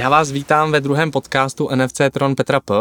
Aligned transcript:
Já 0.00 0.08
vás 0.08 0.30
vítám 0.30 0.72
ve 0.72 0.80
druhém 0.80 1.10
podcastu 1.10 1.68
NFC 1.74 2.00
Tron 2.12 2.34
Petra 2.34 2.60
P. 2.60 2.74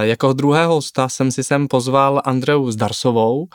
Jako 0.00 0.32
druhého 0.32 0.74
hosta 0.74 1.08
jsem 1.08 1.30
si 1.30 1.44
sem 1.44 1.68
pozval 1.68 2.22
Andreu 2.24 2.70
Zdarsovou, 2.70 3.48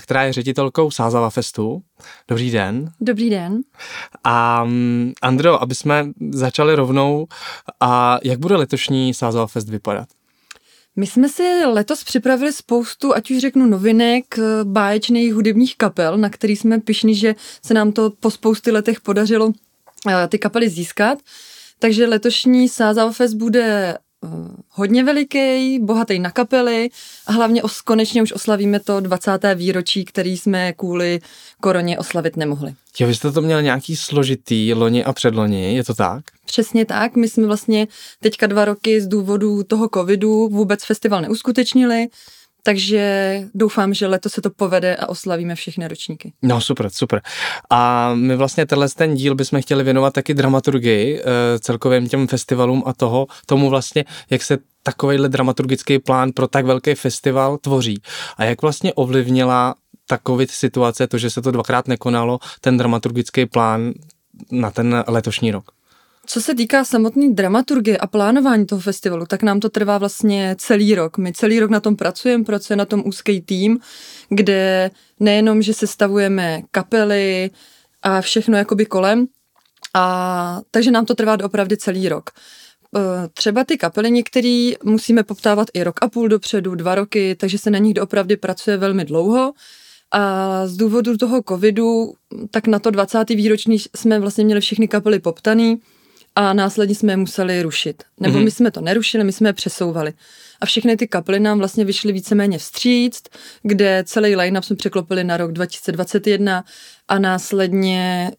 která 0.00 0.22
je 0.22 0.32
ředitelkou 0.32 0.90
Sázava 0.90 1.30
Festu. 1.30 1.82
Dobrý 2.28 2.50
den. 2.50 2.92
Dobrý 3.00 3.30
den. 3.30 3.60
A 4.24 4.64
mm, 4.64 5.12
Andreo, 5.22 5.62
aby 5.62 5.74
jsme 5.74 6.06
začali 6.30 6.74
rovnou, 6.74 7.26
a 7.80 8.18
jak 8.22 8.38
bude 8.38 8.56
letošní 8.56 9.14
Sázava 9.14 9.46
Fest 9.46 9.68
vypadat? 9.68 10.08
My 10.96 11.06
jsme 11.06 11.28
si 11.28 11.42
letos 11.64 12.04
připravili 12.04 12.52
spoustu, 12.52 13.14
ať 13.14 13.30
už 13.30 13.38
řeknu 13.38 13.66
novinek, 13.66 14.38
báječných 14.64 15.34
hudebních 15.34 15.76
kapel, 15.76 16.18
na 16.18 16.30
který 16.30 16.56
jsme 16.56 16.80
pišni, 16.80 17.14
že 17.14 17.34
se 17.62 17.74
nám 17.74 17.92
to 17.92 18.10
po 18.10 18.30
spousty 18.30 18.70
letech 18.70 19.00
podařilo 19.00 19.52
eh, 20.08 20.28
ty 20.28 20.38
kapely 20.38 20.68
získat. 20.68 21.18
Takže 21.84 22.06
letošní 22.06 22.68
Sázava 22.68 23.12
Fest 23.12 23.34
bude 23.34 23.98
uh, 24.20 24.30
hodně 24.70 25.04
veliký, 25.04 25.78
bohatý 25.78 26.18
na 26.18 26.30
kapely 26.30 26.90
a 27.26 27.32
hlavně 27.32 27.62
os, 27.62 27.80
konečně 27.80 28.22
už 28.22 28.32
oslavíme 28.32 28.80
to 28.80 29.00
20. 29.00 29.30
výročí, 29.54 30.04
který 30.04 30.36
jsme 30.36 30.72
kvůli 30.72 31.20
koroně 31.60 31.98
oslavit 31.98 32.36
nemohli. 32.36 32.74
Jo, 33.00 33.06
vy 33.06 33.14
jste 33.14 33.32
to 33.32 33.42
měl 33.42 33.62
nějaký 33.62 33.96
složitý 33.96 34.74
loni 34.74 35.04
a 35.04 35.12
předloni, 35.12 35.74
je 35.74 35.84
to 35.84 35.94
tak? 35.94 36.24
Přesně 36.46 36.86
tak, 36.86 37.16
my 37.16 37.28
jsme 37.28 37.46
vlastně 37.46 37.86
teďka 38.20 38.46
dva 38.46 38.64
roky 38.64 39.00
z 39.00 39.06
důvodu 39.06 39.62
toho 39.62 39.88
covidu 39.94 40.48
vůbec 40.48 40.84
festival 40.84 41.20
neuskutečnili, 41.20 42.06
takže 42.66 43.40
doufám, 43.54 43.94
že 43.94 44.06
letos 44.06 44.32
se 44.32 44.42
to 44.42 44.50
povede 44.50 44.96
a 44.96 45.08
oslavíme 45.08 45.54
všechny 45.54 45.88
ročníky. 45.88 46.32
No 46.42 46.60
super, 46.60 46.90
super. 46.90 47.22
A 47.70 48.12
my 48.14 48.36
vlastně 48.36 48.66
tenhle 48.66 48.88
ten 48.88 49.14
díl 49.14 49.34
bychom 49.34 49.62
chtěli 49.62 49.84
věnovat 49.84 50.14
taky 50.14 50.34
dramaturgii, 50.34 51.20
eh, 51.20 51.58
celkovým 51.58 52.08
těm 52.08 52.26
festivalům 52.26 52.82
a 52.86 52.92
toho, 52.92 53.26
tomu 53.46 53.70
vlastně, 53.70 54.04
jak 54.30 54.42
se 54.42 54.58
takovýhle 54.82 55.28
dramaturgický 55.28 55.98
plán 55.98 56.32
pro 56.32 56.48
tak 56.48 56.66
velký 56.66 56.94
festival 56.94 57.58
tvoří. 57.58 58.02
A 58.36 58.44
jak 58.44 58.62
vlastně 58.62 58.94
ovlivnila 58.94 59.74
ta 60.06 60.18
covid 60.26 60.50
situace, 60.50 61.06
to, 61.06 61.18
že 61.18 61.30
se 61.30 61.42
to 61.42 61.50
dvakrát 61.50 61.88
nekonalo, 61.88 62.38
ten 62.60 62.76
dramaturgický 62.76 63.46
plán 63.46 63.92
na 64.50 64.70
ten 64.70 65.04
letošní 65.06 65.50
rok? 65.50 65.70
Co 66.26 66.40
se 66.40 66.54
týká 66.54 66.84
samotné 66.84 67.28
dramaturgie 67.32 67.98
a 67.98 68.06
plánování 68.06 68.66
toho 68.66 68.80
festivalu, 68.80 69.26
tak 69.26 69.42
nám 69.42 69.60
to 69.60 69.68
trvá 69.68 69.98
vlastně 69.98 70.56
celý 70.58 70.94
rok. 70.94 71.18
My 71.18 71.32
celý 71.32 71.60
rok 71.60 71.70
na 71.70 71.80
tom 71.80 71.96
pracujeme, 71.96 72.44
pracuje 72.44 72.76
na 72.76 72.84
tom 72.84 73.02
úzký 73.06 73.40
tým, 73.40 73.78
kde 74.28 74.90
nejenom, 75.20 75.62
že 75.62 75.74
se 75.74 75.86
stavujeme 75.86 76.62
kapely 76.70 77.50
a 78.02 78.20
všechno 78.20 78.56
jakoby 78.56 78.86
kolem, 78.86 79.26
a 79.94 80.60
takže 80.70 80.90
nám 80.90 81.06
to 81.06 81.14
trvá 81.14 81.36
opravdu 81.44 81.76
celý 81.76 82.08
rok. 82.08 82.30
E, 82.96 83.28
třeba 83.28 83.64
ty 83.64 83.78
kapely 83.78 84.10
některé 84.10 84.72
musíme 84.84 85.22
poptávat 85.22 85.68
i 85.74 85.84
rok 85.84 85.98
a 86.02 86.08
půl 86.08 86.28
dopředu, 86.28 86.74
dva 86.74 86.94
roky, 86.94 87.34
takže 87.34 87.58
se 87.58 87.70
na 87.70 87.78
nich 87.78 87.94
doopravdy 87.94 88.36
pracuje 88.36 88.76
velmi 88.76 89.04
dlouho. 89.04 89.52
A 90.12 90.66
z 90.66 90.76
důvodu 90.76 91.16
toho 91.16 91.42
covidu, 91.48 92.12
tak 92.50 92.66
na 92.66 92.78
to 92.78 92.90
20. 92.90 93.30
výroční 93.30 93.78
jsme 93.78 94.20
vlastně 94.20 94.44
měli 94.44 94.60
všechny 94.60 94.88
kapely 94.88 95.18
poptaný, 95.18 95.80
a 96.36 96.52
následně 96.52 96.94
jsme 96.94 97.12
je 97.12 97.16
museli 97.16 97.62
rušit. 97.62 98.02
Nebo 98.20 98.38
mm-hmm. 98.38 98.44
my 98.44 98.50
jsme 98.50 98.70
to 98.70 98.80
nerušili, 98.80 99.24
my 99.24 99.32
jsme 99.32 99.48
je 99.48 99.52
přesouvali. 99.52 100.12
A 100.60 100.66
všechny 100.66 100.96
ty 100.96 101.08
kapely 101.08 101.40
nám 101.40 101.58
vlastně 101.58 101.84
vyšly 101.84 102.12
víceméně 102.12 102.58
vstříct, 102.58 103.28
kde 103.62 104.04
celý 104.06 104.36
line-up 104.36 104.64
jsme 104.64 104.76
překlopili 104.76 105.24
na 105.24 105.36
rok 105.36 105.52
2021 105.52 106.64
a 107.08 107.18
následně 107.18 108.30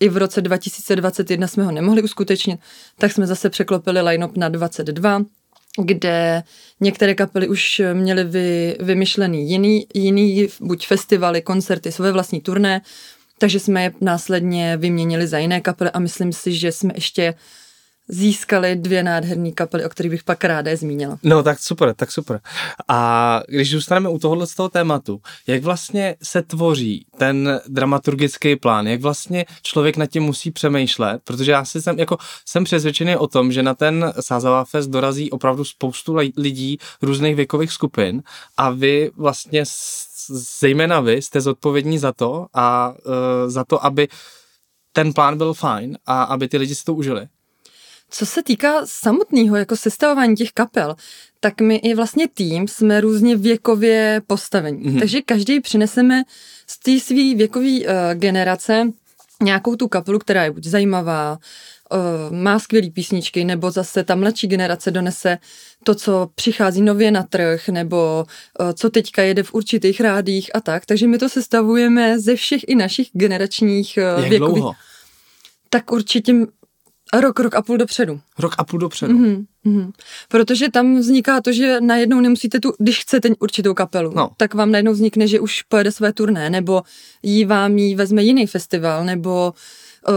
i 0.00 0.08
v 0.08 0.16
roce 0.16 0.40
2021 0.40 1.46
jsme 1.46 1.64
ho 1.64 1.72
nemohli 1.72 2.02
uskutečnit, 2.02 2.60
tak 2.98 3.12
jsme 3.12 3.26
zase 3.26 3.50
překlopili 3.50 4.00
line-up 4.00 4.36
na 4.36 4.48
22, 4.48 5.22
kde 5.84 6.42
některé 6.80 7.14
kapely 7.14 7.48
už 7.48 7.82
měly 7.92 8.24
vy, 8.24 8.76
vymyšlený 8.80 9.50
jiný, 9.50 9.86
jiný 9.94 10.48
buď 10.60 10.86
festivaly, 10.86 11.42
koncerty, 11.42 11.92
své 11.92 12.12
vlastní 12.12 12.40
turné, 12.40 12.80
takže 13.38 13.60
jsme 13.60 13.82
je 13.82 13.92
následně 14.00 14.76
vyměnili 14.76 15.26
za 15.26 15.38
jiné 15.38 15.60
kapely 15.60 15.90
a 15.90 15.98
myslím 15.98 16.32
si, 16.32 16.52
že 16.52 16.72
jsme 16.72 16.92
ještě 16.94 17.34
získali 18.08 18.76
dvě 18.76 19.02
nádherné 19.02 19.52
kapely, 19.52 19.84
o 19.84 19.88
kterých 19.88 20.10
bych 20.10 20.24
pak 20.24 20.44
ráda 20.44 20.76
zmínila. 20.76 21.18
No 21.22 21.42
tak 21.42 21.58
super, 21.58 21.94
tak 21.94 22.12
super. 22.12 22.40
A 22.88 23.40
když 23.48 23.70
zůstaneme 23.70 24.08
u 24.08 24.18
tohohle 24.18 24.46
z 24.46 24.54
toho 24.54 24.68
tématu, 24.68 25.20
jak 25.46 25.62
vlastně 25.62 26.16
se 26.22 26.42
tvoří 26.42 27.06
ten 27.18 27.60
dramaturgický 27.68 28.56
plán, 28.56 28.86
jak 28.86 29.00
vlastně 29.00 29.44
člověk 29.62 29.96
nad 29.96 30.06
tím 30.06 30.22
musí 30.22 30.50
přemýšlet, 30.50 31.20
protože 31.24 31.52
já 31.52 31.64
si 31.64 31.82
jsem, 31.82 31.98
jako, 31.98 32.16
jsem 32.46 32.64
přesvědčený 32.64 33.16
o 33.16 33.26
tom, 33.26 33.52
že 33.52 33.62
na 33.62 33.74
ten 33.74 34.12
Sázavá 34.20 34.64
fest 34.64 34.86
dorazí 34.86 35.30
opravdu 35.30 35.64
spoustu 35.64 36.16
lidí 36.36 36.78
různých 37.02 37.36
věkových 37.36 37.72
skupin 37.72 38.22
a 38.56 38.70
vy 38.70 39.10
vlastně 39.16 39.64
zejména 40.60 41.00
vy 41.00 41.22
jste 41.22 41.40
zodpovědní 41.40 41.98
za 41.98 42.12
to 42.12 42.46
a 42.54 42.94
uh, 43.06 43.50
za 43.50 43.64
to, 43.64 43.84
aby 43.84 44.08
ten 44.92 45.12
plán 45.12 45.38
byl 45.38 45.54
fajn 45.54 45.98
a 46.06 46.22
aby 46.22 46.48
ty 46.48 46.56
lidi 46.56 46.74
si 46.74 46.84
to 46.84 46.94
užili. 46.94 47.26
Co 48.10 48.26
se 48.26 48.42
týká 48.42 48.72
samotného 48.84 49.56
jako 49.56 49.76
sestavování 49.76 50.36
těch 50.36 50.52
kapel, 50.52 50.94
tak 51.40 51.60
my 51.60 51.76
i 51.76 51.94
vlastně 51.94 52.28
tým 52.28 52.68
jsme 52.68 53.00
různě 53.00 53.36
věkově 53.36 54.22
postavení. 54.26 54.84
Mm-hmm. 54.84 54.98
Takže 54.98 55.22
každý 55.22 55.60
přineseme 55.60 56.22
z 56.66 56.78
té 56.78 57.00
své 57.00 57.34
věkové 57.34 57.78
uh, 57.80 57.86
generace 58.14 58.92
nějakou 59.42 59.76
tu 59.76 59.88
kapelu, 59.88 60.18
která 60.18 60.44
je 60.44 60.50
buď 60.50 60.64
zajímavá, 60.64 61.38
uh, 61.92 62.36
má 62.36 62.58
skvělé 62.58 62.90
písničky, 62.90 63.44
nebo 63.44 63.70
zase 63.70 64.04
ta 64.04 64.14
mladší 64.14 64.46
generace 64.46 64.90
donese 64.90 65.38
to, 65.84 65.94
co 65.94 66.30
přichází 66.34 66.82
nově 66.82 67.10
na 67.10 67.22
trh, 67.22 67.68
nebo 67.68 68.24
uh, 68.60 68.72
co 68.72 68.90
teďka 68.90 69.22
jede 69.22 69.42
v 69.42 69.54
určitých 69.54 70.00
rádích 70.00 70.50
a 70.54 70.60
tak. 70.60 70.86
Takže 70.86 71.06
my 71.06 71.18
to 71.18 71.28
sestavujeme 71.28 72.18
ze 72.18 72.36
všech 72.36 72.60
i 72.68 72.74
našich 72.74 73.08
generačních 73.12 73.98
uh, 74.16 74.22
Jak 74.22 74.30
věkových. 74.30 74.54
Dlouho? 74.54 74.72
Tak 75.70 75.92
určitě 75.92 76.34
Rok, 77.20 77.40
rok 77.40 77.54
a 77.54 77.62
půl 77.62 77.76
dopředu. 77.76 78.20
Rok 78.38 78.54
a 78.58 78.64
půl 78.64 78.78
dopředu. 78.78 79.18
Mm-hmm, 79.18 79.44
mm-hmm. 79.66 79.92
Protože 80.28 80.70
tam 80.70 80.98
vzniká 80.98 81.40
to, 81.40 81.52
že 81.52 81.80
najednou 81.80 82.20
nemusíte 82.20 82.60
tu, 82.60 82.72
když 82.78 83.00
chcete 83.00 83.28
určitou 83.38 83.74
kapelu, 83.74 84.12
no. 84.14 84.30
tak 84.36 84.54
vám 84.54 84.70
najednou 84.70 84.92
vznikne, 84.92 85.28
že 85.28 85.40
už 85.40 85.62
pojede 85.62 85.92
své 85.92 86.12
turné, 86.12 86.50
nebo 86.50 86.82
jí 87.22 87.44
vám 87.44 87.78
jí 87.78 87.94
vezme 87.94 88.22
jiný 88.22 88.46
festival, 88.46 89.04
nebo 89.04 89.54
uh, 90.08 90.14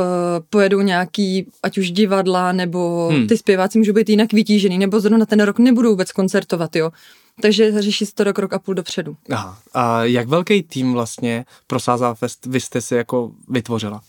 pojedou 0.50 0.82
nějaký, 0.82 1.48
ať 1.64 1.78
už 1.78 1.92
divadla, 1.92 2.52
nebo 2.52 3.10
hmm. 3.12 3.28
ty 3.28 3.38
zpěváci 3.38 3.78
můžou 3.78 3.94
být 3.94 4.10
jinak 4.10 4.34
vytížený, 4.34 4.78
nebo 4.78 5.00
zrovna 5.00 5.26
ten 5.26 5.40
rok 5.40 5.60
nebudou 5.60 5.90
vůbec 5.90 6.12
koncertovat, 6.12 6.76
jo. 6.76 6.92
Takže 7.42 7.82
řeší 7.82 8.06
se 8.06 8.14
to 8.14 8.24
rok, 8.24 8.40
rok 8.40 8.54
a 8.54 8.60
půl 8.60 8.74
dopředu. 8.74 9.16
Aha. 9.32 9.58
A 9.74 10.04
jak 10.04 10.28
velký 10.28 10.64
tým 10.64 10.94
vlastně 10.94 11.46
pro 11.68 11.80
Fest 12.14 12.46
vy 12.46 12.60
jste 12.60 12.82
si 12.82 12.96
jako 12.96 13.32
vytvořila? 13.50 14.02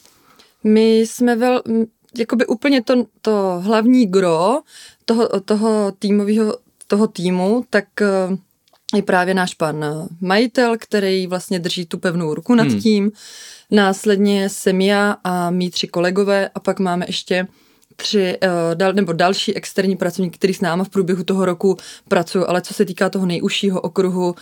My 0.64 0.98
jsme 0.98 1.36
vel, 1.36 1.62
jakoby 2.18 2.46
úplně 2.46 2.82
to, 2.82 3.04
to 3.22 3.62
hlavní 3.64 4.06
gro 4.06 4.60
toho, 5.04 5.40
toho 5.40 5.92
týmového 5.98 6.54
toho 6.86 7.06
týmu, 7.06 7.64
tak 7.70 7.84
eh, 8.00 8.36
je 8.96 9.02
právě 9.02 9.34
náš 9.34 9.54
pan 9.54 9.84
majitel, 10.20 10.76
který 10.78 11.26
vlastně 11.26 11.58
drží 11.58 11.86
tu 11.86 11.98
pevnou 11.98 12.34
ruku 12.34 12.54
nad 12.54 12.68
hmm. 12.68 12.80
Následně 13.70 14.48
jsem 14.48 14.80
já 14.80 15.16
a 15.24 15.50
mý 15.50 15.70
tři 15.70 15.88
kolegové 15.88 16.48
a 16.48 16.60
pak 16.60 16.78
máme 16.78 17.06
ještě 17.08 17.46
tři, 17.96 18.38
uh, 18.42 18.74
dal, 18.74 18.92
nebo 18.92 19.12
další 19.12 19.54
externí 19.54 19.96
pracovníky, 19.96 20.38
kteří 20.38 20.54
s 20.54 20.60
náma 20.60 20.84
v 20.84 20.88
průběhu 20.88 21.24
toho 21.24 21.44
roku 21.44 21.76
pracují, 22.08 22.44
ale 22.44 22.62
co 22.62 22.74
se 22.74 22.84
týká 22.84 23.10
toho 23.10 23.26
nejužšího 23.26 23.80
okruhu, 23.80 24.34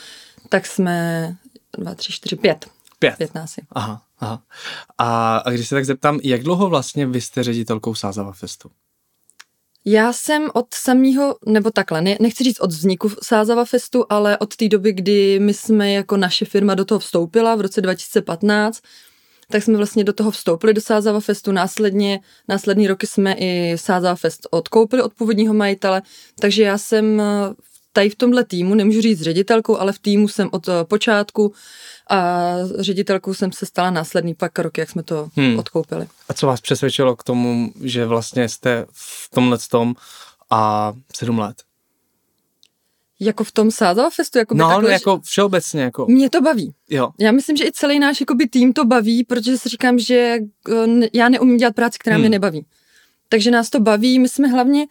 tak 0.49 0.67
jsme 0.67 1.37
dva, 1.79 1.94
tři, 1.94 2.12
čtyři, 2.12 2.37
pět. 2.37 2.67
Pět. 2.99 3.17
Pět 3.17 3.35
nás 3.35 3.56
je. 3.56 3.62
Aha, 3.73 4.03
aha. 4.19 4.43
A, 4.99 5.37
a 5.37 5.50
když 5.50 5.69
se 5.69 5.75
tak 5.75 5.85
zeptám, 5.85 6.20
jak 6.23 6.43
dlouho 6.43 6.69
vlastně 6.69 7.06
vy 7.06 7.20
jste 7.20 7.43
ředitelkou 7.43 7.94
Sázava 7.94 8.32
Festu? 8.32 8.70
Já 9.85 10.12
jsem 10.12 10.49
od 10.55 10.67
samého, 10.75 11.37
nebo 11.47 11.70
takhle, 11.70 12.03
ne, 12.03 12.17
nechci 12.20 12.44
říct 12.44 12.61
od 12.61 12.73
vzniku 12.73 13.11
Sázava 13.23 13.65
Festu, 13.65 14.05
ale 14.09 14.38
od 14.38 14.56
té 14.56 14.69
doby, 14.69 14.93
kdy 14.93 15.38
my 15.41 15.55
jsme 15.55 15.93
jako 15.93 16.17
naše 16.17 16.44
firma 16.44 16.75
do 16.75 16.85
toho 16.85 16.99
vstoupila 16.99 17.55
v 17.55 17.61
roce 17.61 17.81
2015, 17.81 18.81
tak 19.50 19.62
jsme 19.62 19.76
vlastně 19.76 20.05
do 20.05 20.12
toho 20.12 20.31
vstoupili 20.31 20.75
do 20.75 20.81
Sázava 20.81 21.20
Festu, 21.20 21.52
následně, 21.52 22.20
následní 22.49 22.88
roky 22.88 23.06
jsme 23.06 23.35
i 23.38 23.79
Sázava 23.79 24.14
Fest 24.14 24.46
odkoupili 24.50 25.02
od 25.02 25.14
původního 25.14 25.55
majitele, 25.55 26.02
takže 26.41 26.62
já 26.62 26.79
jsem 26.79 27.23
tady 27.93 28.11
v 28.11 28.14
tomhle 28.14 28.44
týmu, 28.44 28.75
nemůžu 28.75 29.00
říct 29.00 29.23
ředitelkou, 29.23 29.79
ale 29.79 29.93
v 29.93 29.99
týmu 29.99 30.29
jsem 30.29 30.49
od 30.52 30.69
počátku 30.82 31.52
a 32.11 32.52
ředitelkou 32.79 33.35
jsem 33.35 33.52
se 33.52 33.67
stala 33.67 33.91
následný 33.91 34.35
pak 34.35 34.58
rok, 34.58 34.79
jak 34.79 34.91
jsme 34.91 35.02
to 35.02 35.29
hmm. 35.37 35.58
odkoupili. 35.58 36.06
A 36.29 36.35
co 36.35 36.46
vás 36.46 36.61
přesvědčilo 36.61 37.17
k 37.17 37.23
tomu, 37.23 37.73
že 37.81 38.06
vlastně 38.06 38.49
jste 38.49 38.87
v 38.93 39.31
tomhle 39.35 39.58
tom 39.70 39.94
a 40.50 40.93
sedm 41.17 41.38
let? 41.38 41.56
Jako 43.20 43.44
v 43.44 43.52
tom 43.52 43.70
Sázava 43.70 44.11
Festu? 44.11 44.38
Jako 44.38 44.55
no, 44.55 44.69
takhle, 44.69 44.93
jako 44.93 45.20
všeobecně. 45.25 45.82
Jako... 45.82 46.06
Mě 46.06 46.31
to 46.31 46.40
baví. 46.40 46.75
Jo. 46.90 47.11
Já 47.19 47.32
myslím, 47.32 47.56
že 47.56 47.64
i 47.64 47.72
celý 47.72 47.99
náš 47.99 48.20
jakoby, 48.20 48.49
tým 48.49 48.72
to 48.72 48.84
baví, 48.84 49.25
protože 49.25 49.58
si 49.58 49.69
říkám, 49.69 49.99
že 49.99 50.38
eh, 50.69 51.08
já 51.12 51.28
neumím 51.28 51.56
dělat 51.56 51.75
práci, 51.75 51.99
která 51.99 52.16
hmm. 52.16 52.20
mě 52.20 52.31
nebaví. 52.31 52.66
takže 53.28 53.50
nás 53.50 53.70
to 53.70 53.81
baví. 53.81 54.19
My 54.19 54.28
jsme 54.28 54.49
hlavně, 54.49 54.87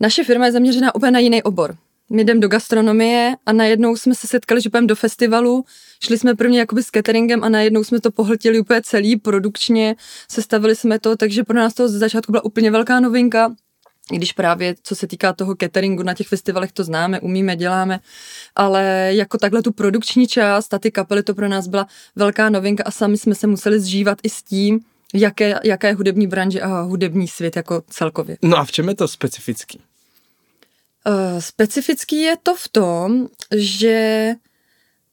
naše 0.00 0.24
firma 0.24 0.46
je 0.46 0.52
zaměřená 0.52 0.94
úplně 0.94 1.10
na 1.10 1.18
jiný 1.18 1.42
obor. 1.42 1.76
My 2.10 2.24
jdeme 2.24 2.40
do 2.40 2.48
gastronomie 2.48 3.34
a 3.46 3.52
najednou 3.52 3.96
jsme 3.96 4.14
se 4.14 4.26
setkali, 4.26 4.60
že 4.60 4.70
půjdeme 4.70 4.86
do 4.86 4.96
festivalu, 4.96 5.64
šli 6.04 6.18
jsme 6.18 6.34
prvně 6.34 6.58
jakoby 6.58 6.82
s 6.82 6.86
cateringem 6.86 7.44
a 7.44 7.48
najednou 7.48 7.84
jsme 7.84 8.00
to 8.00 8.10
pohltili 8.10 8.60
úplně 8.60 8.82
celý, 8.82 9.16
produkčně, 9.16 9.96
sestavili 10.30 10.76
jsme 10.76 10.98
to, 10.98 11.16
takže 11.16 11.44
pro 11.44 11.56
nás 11.56 11.74
to 11.74 11.88
z 11.88 11.92
začátku 11.92 12.32
byla 12.32 12.44
úplně 12.44 12.70
velká 12.70 13.00
novinka, 13.00 13.54
i 14.12 14.16
když 14.16 14.32
právě 14.32 14.74
co 14.82 14.96
se 14.96 15.06
týká 15.06 15.32
toho 15.32 15.54
cateringu 15.60 16.02
na 16.02 16.14
těch 16.14 16.28
festivalech 16.28 16.72
to 16.72 16.84
známe, 16.84 17.20
umíme, 17.20 17.56
děláme, 17.56 18.00
ale 18.56 19.10
jako 19.12 19.38
takhle 19.38 19.62
tu 19.62 19.72
produkční 19.72 20.26
část 20.26 20.74
a 20.74 20.78
ty 20.78 20.90
kapely 20.90 21.22
to 21.22 21.34
pro 21.34 21.48
nás 21.48 21.66
byla 21.66 21.86
velká 22.16 22.48
novinka 22.48 22.84
a 22.86 22.90
sami 22.90 23.18
jsme 23.18 23.34
se 23.34 23.46
museli 23.46 23.80
zžívat 23.80 24.18
i 24.22 24.28
s 24.28 24.42
tím, 24.42 24.80
jaké, 25.14 25.54
jaké 25.64 25.92
hudební 25.92 26.26
branže 26.26 26.60
a 26.60 26.80
hudební 26.80 27.28
svět 27.28 27.56
jako 27.56 27.82
celkově. 27.90 28.36
No 28.42 28.56
a 28.56 28.64
v 28.64 28.72
čem 28.72 28.88
je 28.88 28.94
to 28.94 29.08
specifický? 29.08 29.80
Uh, 31.06 31.40
specifický 31.40 32.22
je 32.22 32.36
to 32.42 32.54
v 32.54 32.68
tom, 32.68 33.28
že 33.56 34.32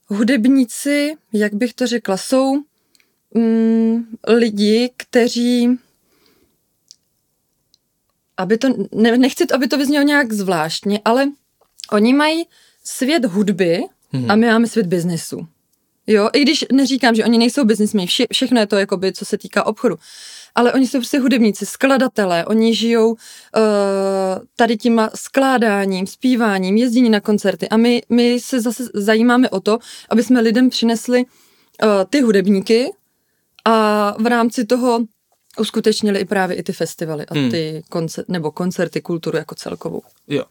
hudebníci, 0.07 1.15
jak 1.33 1.53
bych 1.53 1.73
to 1.73 1.87
řekla, 1.87 2.17
jsou 2.17 2.55
mm, 3.33 4.05
lidi, 4.27 4.91
kteří 4.97 5.79
aby 8.43 8.57
to, 8.57 8.67
ne, 8.91 9.17
nechci, 9.17 9.47
aby 9.53 9.67
to 9.67 9.77
vyznělo 9.77 10.05
nějak 10.05 10.33
zvláštně, 10.33 10.99
ale 11.05 11.31
oni 11.91 12.13
mají 12.13 12.43
svět 12.83 13.25
hudby 13.25 13.83
hmm. 14.11 14.31
a 14.31 14.35
my 14.35 14.47
máme 14.47 14.67
svět 14.67 14.87
biznesu. 14.87 15.47
Jo, 16.07 16.29
i 16.33 16.41
když 16.41 16.65
neříkám, 16.71 17.15
že 17.15 17.25
oni 17.25 17.37
nejsou 17.37 17.65
biznismeni, 17.65 18.07
vše, 18.07 18.25
všechno 18.33 18.59
je 18.59 18.67
to, 18.67 18.75
jakoby, 18.75 19.13
co 19.13 19.25
se 19.25 19.37
týká 19.37 19.65
obchodu. 19.65 19.95
Ale 20.55 20.73
oni 20.73 20.87
jsou 20.87 20.97
prostě 20.97 21.19
hudebníci, 21.19 21.65
skladatelé, 21.65 22.45
oni 22.45 22.75
žijou 22.75 23.11
uh, 23.11 23.17
tady 24.55 24.77
tím 24.77 25.01
skládáním, 25.15 26.07
zpíváním, 26.07 26.77
jezdění 26.77 27.09
na 27.09 27.19
koncerty 27.19 27.69
a 27.69 27.77
my, 27.77 28.01
my 28.09 28.39
se 28.39 28.61
zase 28.61 28.83
zajímáme 28.93 29.49
o 29.49 29.59
to, 29.59 29.79
aby 30.09 30.23
jsme 30.23 30.41
lidem 30.41 30.69
přinesli 30.69 31.23
uh, 31.25 31.89
ty 32.09 32.21
hudebníky 32.21 32.91
a 33.65 34.15
v 34.19 34.27
rámci 34.27 34.65
toho 34.65 34.99
uskutečnili 35.57 36.19
i 36.19 36.25
právě 36.25 36.57
i 36.57 36.63
ty 36.63 36.73
festivaly 36.73 37.25
a 37.25 37.33
hmm. 37.33 37.51
ty 37.51 37.83
koncert, 37.89 38.29
nebo 38.29 38.51
koncerty, 38.51 39.01
kulturu 39.01 39.37
jako 39.37 39.55
celkovou. 39.55 40.01
Jo. 40.27 40.43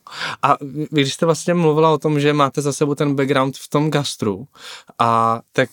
A 0.43 0.57
vy, 0.65 0.87
když 0.91 1.15
jste 1.15 1.27
vlastně 1.27 1.55
mluvila 1.55 1.91
o 1.91 1.99
tom, 1.99 2.21
že 2.21 2.33
máte 2.33 2.61
za 2.61 2.73
sebou 2.73 2.95
ten 2.95 3.15
background 3.15 3.57
v 3.57 3.69
tom 3.69 3.91
gastru, 3.91 4.47
a 4.99 5.41
tak 5.53 5.71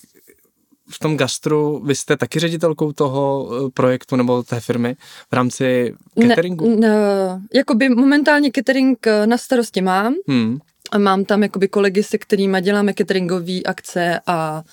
v 0.90 1.00
tom 1.00 1.18
gastru 1.18 1.82
vy 1.86 1.96
jste 1.96 2.18
taky 2.18 2.40
ředitelkou 2.40 2.92
toho 2.92 3.50
eh, 3.52 3.70
projektu 3.74 4.16
nebo 4.16 4.44
té 4.44 4.60
firmy 4.60 4.96
v 5.30 5.34
rámci 5.34 5.96
cateringu? 6.28 6.70
Ne, 6.70 6.76
ne, 6.76 7.42
jakoby 7.54 7.90
momentálně 7.90 8.52
catering 8.56 9.08
eh, 9.08 9.28
na 9.28 9.38
starosti 9.38 9.82
mám. 9.82 10.16
Hmm. 10.28 10.60
A 10.92 10.98
mám 10.98 11.26
tam 11.26 11.44
jakoby 11.44 11.68
kolegy, 11.68 12.04
se 12.04 12.18
kterými 12.18 12.62
děláme 12.62 12.94
cateringové 12.94 13.62
akce 13.66 14.20
a, 14.28 14.64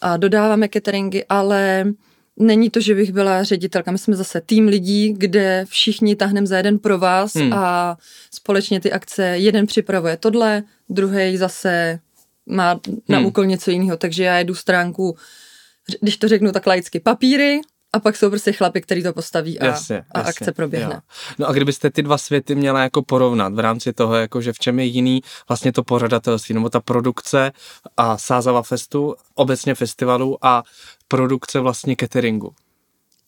a 0.00 0.16
dodáváme 0.16 0.68
cateringy, 0.68 1.24
ale 1.28 1.84
Není 2.38 2.70
to, 2.70 2.80
že 2.80 2.94
bych 2.94 3.12
byla 3.12 3.42
ředitelka, 3.42 3.90
my 3.90 3.98
jsme 3.98 4.16
zase 4.16 4.40
tým 4.40 4.68
lidí, 4.68 5.14
kde 5.16 5.64
všichni 5.68 6.16
tahneme 6.16 6.46
za 6.46 6.56
jeden 6.56 6.78
pro 6.78 6.98
vás 6.98 7.34
hmm. 7.34 7.52
a 7.52 7.96
společně 8.34 8.80
ty 8.80 8.92
akce, 8.92 9.26
jeden 9.26 9.66
připravuje 9.66 10.16
tohle, 10.16 10.62
druhý 10.88 11.36
zase 11.36 11.98
má 12.46 12.80
na 13.08 13.18
hmm. 13.18 13.26
úkol 13.26 13.46
něco 13.46 13.70
jiného, 13.70 13.96
takže 13.96 14.24
já 14.24 14.38
jedu 14.38 14.54
stránku, 14.54 15.16
když 16.00 16.16
to 16.16 16.28
řeknu 16.28 16.52
tak 16.52 16.66
laicky, 16.66 17.00
papíry, 17.00 17.60
a 17.92 18.00
pak 18.00 18.16
jsou 18.16 18.30
prostě 18.30 18.52
chlapy, 18.52 18.80
který 18.80 19.02
to 19.02 19.12
postaví 19.12 19.58
a, 19.58 19.64
jasně, 19.64 20.04
a 20.10 20.18
jasně, 20.18 20.30
akce 20.30 20.52
proběhne. 20.52 20.94
Jo. 20.94 21.00
No 21.38 21.48
a 21.48 21.52
kdybyste 21.52 21.90
ty 21.90 22.02
dva 22.02 22.18
světy 22.18 22.54
měla 22.54 22.82
jako 22.82 23.02
porovnat 23.02 23.54
v 23.54 23.58
rámci 23.58 23.92
toho, 23.92 24.14
jako 24.14 24.40
že 24.40 24.52
v 24.52 24.58
čem 24.58 24.78
je 24.78 24.84
jiný 24.84 25.20
vlastně 25.48 25.72
to 25.72 25.82
pořadatelství, 25.82 26.54
nebo 26.54 26.68
ta 26.68 26.80
produkce 26.80 27.52
a 27.96 28.18
Sázava 28.18 28.62
Festu, 28.62 29.14
obecně 29.34 29.74
festivalu 29.74 30.38
a 30.42 30.62
produkce 31.08 31.60
vlastně 31.60 31.96
cateringu? 32.00 32.54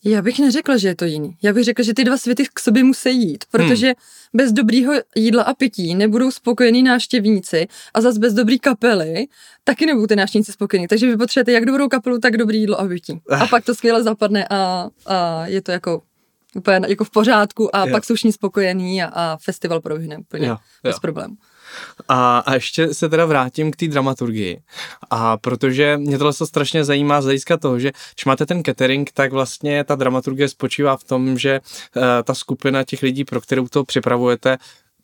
Já 0.03 0.21
bych 0.21 0.39
neřekla, 0.39 0.77
že 0.77 0.87
je 0.87 0.95
to 0.95 1.05
jiný. 1.05 1.37
Já 1.41 1.53
bych 1.53 1.63
řekla, 1.63 1.85
že 1.85 1.93
ty 1.93 2.03
dva 2.03 2.17
světy 2.17 2.45
k 2.53 2.59
sobě 2.59 2.83
musí 2.83 3.21
jít, 3.21 3.43
protože 3.51 3.87
hmm. 3.87 3.95
bez 4.33 4.51
dobrýho 4.51 4.93
jídla 5.15 5.43
a 5.43 5.53
pití 5.53 5.95
nebudou 5.95 6.31
spokojení 6.31 6.83
návštěvníci 6.83 7.67
a 7.93 8.01
zase 8.01 8.19
bez 8.19 8.33
dobrý 8.33 8.59
kapely 8.59 9.27
taky 9.63 9.85
nebudou 9.85 10.07
ty 10.07 10.15
návštěvníci 10.15 10.51
spokojení. 10.51 10.87
Takže 10.87 11.07
vy 11.07 11.17
potřebujete 11.17 11.51
jak 11.51 11.65
dobrou 11.65 11.87
kapelu, 11.87 12.19
tak 12.19 12.37
dobrý 12.37 12.59
jídlo 12.59 12.79
a 12.79 12.87
pití. 12.87 13.21
A 13.29 13.47
pak 13.47 13.65
to 13.65 13.75
skvěle 13.75 14.03
zapadne 14.03 14.47
a, 14.49 14.89
a 15.05 15.47
je 15.47 15.61
to 15.61 15.71
jako 15.71 16.01
úplně 16.55 16.79
jako 16.87 17.03
v 17.03 17.09
pořádku 17.09 17.75
a 17.75 17.85
jo. 17.85 17.91
pak 17.91 18.05
jsou 18.05 18.15
všichni 18.15 18.31
spokojení 18.31 19.03
a, 19.03 19.07
a 19.07 19.37
festival 19.37 19.81
proběhne 19.81 20.17
úplně 20.17 20.47
jo, 20.47 20.57
bez 20.83 20.95
jo. 20.95 20.99
problémů. 21.01 21.35
A, 22.07 22.39
a 22.39 22.53
ještě 22.53 22.93
se 22.93 23.09
teda 23.09 23.25
vrátím 23.25 23.71
k 23.71 23.75
té 23.75 23.87
dramaturgii. 23.87 24.61
A 25.09 25.37
protože 25.37 25.97
mě 25.97 26.17
tohle 26.17 26.33
to 26.33 26.47
strašně 26.47 26.83
zajímá 26.83 27.21
z 27.21 27.23
hlediska 27.23 27.57
toho, 27.57 27.79
že 27.79 27.91
když 28.15 28.25
máte 28.25 28.45
ten 28.45 28.63
catering, 28.63 29.11
tak 29.11 29.31
vlastně 29.31 29.83
ta 29.83 29.95
dramaturgie 29.95 30.49
spočívá 30.49 30.97
v 30.97 31.03
tom, 31.03 31.37
že 31.37 31.59
uh, 31.59 32.03
ta 32.23 32.33
skupina 32.33 32.83
těch 32.83 33.03
lidí, 33.03 33.25
pro 33.25 33.41
kterou 33.41 33.67
to 33.67 33.83
připravujete, 33.83 34.57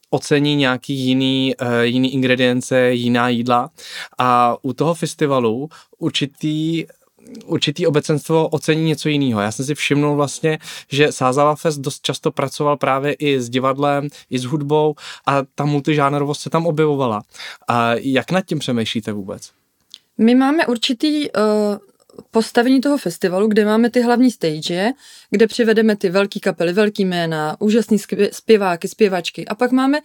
ocení 0.10 0.56
nějaký 0.56 0.94
jiný, 0.94 1.56
uh, 1.62 1.68
jiný 1.82 2.14
ingredience, 2.14 2.92
jiná 2.92 3.30
jídla. 3.30 3.70
A 4.18 4.56
u 4.62 4.74
toho 4.74 4.94
festivalu 4.94 5.70
určitý 5.98 6.86
určitý 7.46 7.88
obecenstvo 7.88 8.48
ocení 8.48 8.84
něco 8.84 9.10
jiného. 9.10 9.42
Já 9.42 9.52
jsem 9.52 9.66
si 9.66 9.76
všimnul 9.76 10.16
vlastně, 10.16 10.60
že 10.92 11.12
Sázava 11.12 11.56
Fest 11.56 11.80
dost 11.80 12.02
často 12.02 12.32
pracoval 12.32 12.78
právě 12.78 13.14
i 13.14 13.42
s 13.42 13.50
divadlem, 13.50 14.08
i 14.30 14.40
s 14.40 14.44
hudbou 14.44 14.96
a 15.26 15.44
ta 15.56 15.66
multižánrovost 15.66 16.42
se 16.42 16.50
tam 16.50 16.66
objevovala. 16.66 17.22
A 17.68 17.94
jak 17.94 18.32
nad 18.32 18.46
tím 18.46 18.60
přemýšlíte 18.60 19.12
vůbec? 19.12 19.52
My 20.18 20.36
máme 20.36 20.68
určitý 20.68 21.32
uh, 21.32 21.42
postavení 22.32 22.82
toho 22.82 22.98
festivalu, 22.98 23.48
kde 23.48 23.66
máme 23.66 23.90
ty 23.90 24.02
hlavní 24.02 24.32
stage, 24.32 24.92
kde 25.30 25.48
přivedeme 25.48 25.96
ty 25.96 26.10
velký 26.10 26.40
kapely, 26.40 26.74
velký 26.74 27.06
jména, 27.06 27.56
úžasný 27.60 27.98
zpěváky, 28.32 28.88
zpěvačky 28.88 29.48
a 29.48 29.56
pak 29.56 29.72
máme 29.72 30.00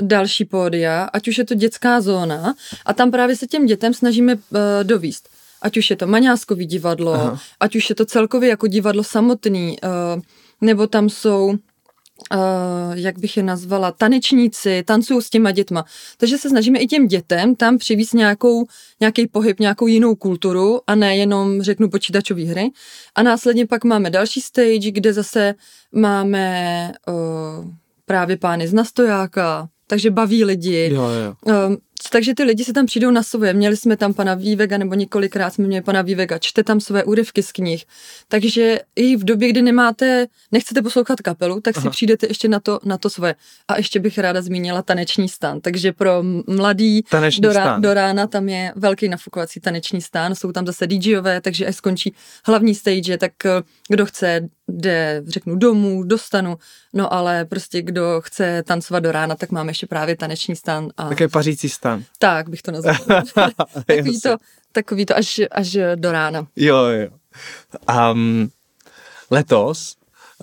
další 0.00 0.44
pódia, 0.44 1.04
ať 1.04 1.28
už 1.28 1.38
je 1.38 1.44
to 1.44 1.54
dětská 1.54 2.00
zóna 2.00 2.54
a 2.86 2.94
tam 2.94 3.10
právě 3.10 3.36
se 3.36 3.46
těm 3.46 3.66
dětem 3.66 3.94
snažíme 3.94 4.34
uh, 4.34 4.40
dovíst 4.82 5.33
ať 5.64 5.76
už 5.76 5.90
je 5.90 5.96
to 5.96 6.06
Maňáskový 6.06 6.66
divadlo, 6.66 7.14
Aha. 7.14 7.40
ať 7.60 7.76
už 7.76 7.90
je 7.90 7.96
to 7.96 8.04
celkově 8.04 8.48
jako 8.48 8.66
divadlo 8.66 9.04
samotný, 9.04 9.76
uh, 9.80 10.22
nebo 10.60 10.86
tam 10.86 11.08
jsou 11.08 11.56
Uh, 12.34 12.94
jak 12.94 13.18
bych 13.18 13.36
je 13.36 13.42
nazvala, 13.42 13.92
tanečníci, 13.92 14.82
tancují 14.86 15.22
s 15.22 15.30
těma 15.30 15.50
dětma. 15.50 15.84
Takže 16.16 16.38
se 16.38 16.48
snažíme 16.48 16.78
i 16.78 16.86
těm 16.86 17.06
dětem 17.06 17.54
tam 17.54 17.78
přivízt 17.78 18.14
nějakou, 18.14 18.66
nějaký 19.00 19.26
pohyb, 19.26 19.60
nějakou 19.60 19.86
jinou 19.86 20.14
kulturu 20.14 20.80
a 20.86 20.94
ne 20.94 21.16
jenom, 21.16 21.62
řeknu, 21.62 21.90
počítačové 21.90 22.42
hry. 22.42 22.70
A 23.14 23.22
následně 23.22 23.66
pak 23.66 23.84
máme 23.84 24.10
další 24.10 24.40
stage, 24.40 24.90
kde 24.90 25.12
zase 25.12 25.54
máme 25.92 26.92
uh, 27.08 27.68
právě 28.04 28.36
pány 28.36 28.68
z 28.68 28.72
Nastojáka, 28.72 29.68
takže 29.86 30.10
baví 30.10 30.44
lidi. 30.44 30.90
Jo, 30.92 31.02
jo. 31.02 31.34
Uh, 31.68 31.76
takže 32.10 32.34
ty 32.34 32.42
lidi 32.42 32.64
se 32.64 32.72
tam 32.72 32.86
přijdou 32.86 33.10
na 33.10 33.22
svoje. 33.22 33.52
Měli 33.52 33.76
jsme 33.76 33.96
tam 33.96 34.14
pana 34.14 34.34
Vývega, 34.34 34.78
nebo 34.78 34.94
několikrát 34.94 35.54
jsme 35.54 35.66
měli 35.66 35.82
pana 35.82 36.02
Vývega, 36.02 36.38
čte 36.38 36.64
tam 36.64 36.80
své 36.80 37.04
úryvky 37.04 37.42
z 37.42 37.52
knih. 37.52 37.84
Takže 38.28 38.80
i 38.96 39.16
v 39.16 39.24
době, 39.24 39.48
kdy 39.48 39.62
nemáte, 39.62 40.26
nechcete 40.52 40.82
poslouchat 40.82 41.20
kapelu, 41.20 41.60
tak 41.60 41.76
Aha. 41.76 41.82
si 41.82 41.90
přijdete 41.90 42.26
ještě 42.26 42.48
na 42.48 42.60
to, 42.60 42.80
na 42.84 42.98
to 42.98 43.10
svoje. 43.10 43.34
A 43.68 43.76
ještě 43.76 44.00
bych 44.00 44.18
ráda 44.18 44.42
zmínila 44.42 44.82
taneční 44.82 45.28
stan. 45.28 45.60
Takže 45.60 45.92
pro 45.92 46.22
mladý 46.46 47.04
do, 47.40 47.52
rá, 47.52 47.78
do 47.78 47.94
rána 47.94 48.26
tam 48.26 48.48
je 48.48 48.72
velký 48.76 49.08
nafukovací 49.08 49.60
taneční 49.60 50.00
stan. 50.00 50.34
Jsou 50.34 50.52
tam 50.52 50.66
zase 50.66 50.86
DJové, 50.86 51.40
takže 51.40 51.66
až 51.66 51.76
skončí 51.76 52.14
hlavní 52.46 52.74
stage, 52.74 53.18
tak 53.18 53.46
eh, 53.46 53.62
kdo 53.88 54.06
chce 54.06 54.48
jde, 54.68 55.22
řeknu, 55.26 55.56
domů, 55.56 56.02
dostanu, 56.04 56.56
no 56.92 57.12
ale 57.12 57.44
prostě 57.44 57.82
kdo 57.82 58.20
chce 58.24 58.62
tancovat 58.62 59.02
do 59.02 59.12
rána, 59.12 59.34
tak 59.34 59.50
máme 59.50 59.70
ještě 59.70 59.86
právě 59.86 60.16
taneční 60.16 60.56
stan. 60.56 60.88
A... 60.96 61.08
Také 61.08 61.28
pařící 61.28 61.68
stan. 61.84 62.04
Tak 62.18 62.48
bych 62.48 62.62
to 62.62 62.72
nazval. 62.72 62.94
takový, 63.86 64.20
to, 64.20 64.36
takový 64.72 65.06
to 65.06 65.16
až, 65.16 65.40
až 65.50 65.76
do 65.94 66.12
rána. 66.12 66.46
Jo, 66.56 66.76
jo. 66.76 67.08
Um, 68.12 68.50
letos 69.30 69.96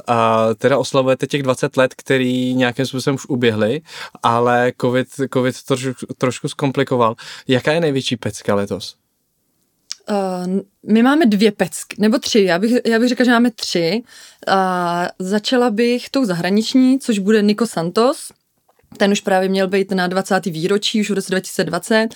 a 0.08 0.48
teda 0.58 0.78
oslavujete 0.78 1.28
těch 1.28 1.44
20 1.44 1.78
let, 1.78 1.94
který 1.96 2.54
nějakým 2.54 2.86
způsobem 2.86 3.16
už 3.16 3.26
uběhly, 3.26 3.82
ale 4.24 4.74
COVID, 4.82 5.08
COVID 5.34 5.64
to 5.64 5.76
trošku, 5.76 6.06
trošku 6.18 6.48
zkomplikoval. 6.48 7.16
Jaká 7.48 7.72
je 7.72 7.80
největší 7.80 8.18
pecka 8.18 8.56
letos? 8.56 8.96
Uh, 10.10 10.60
my 10.88 11.04
máme 11.04 11.26
dvě 11.26 11.52
pecky, 11.52 11.96
nebo 12.00 12.20
tři, 12.20 12.44
já 12.44 12.60
bych, 12.60 12.72
já 12.86 13.00
bych 13.00 13.10
řekla, 13.10 13.26
že 13.26 13.32
máme 13.32 13.52
tři. 13.52 14.04
Uh, 14.48 14.56
začala 15.20 15.70
bych 15.70 16.10
tou 16.10 16.26
zahraniční, 16.26 17.00
což 17.00 17.20
bude 17.20 17.42
Nico 17.42 17.68
Santos, 17.68 18.32
ten 18.98 19.12
už 19.12 19.22
právě 19.22 19.50
měl 19.50 19.68
být 19.68 19.92
na 19.92 20.08
20. 20.08 20.46
výročí, 20.46 21.02
už 21.02 21.10
v 21.10 21.14
roce 21.14 21.32
2020. 21.32 22.08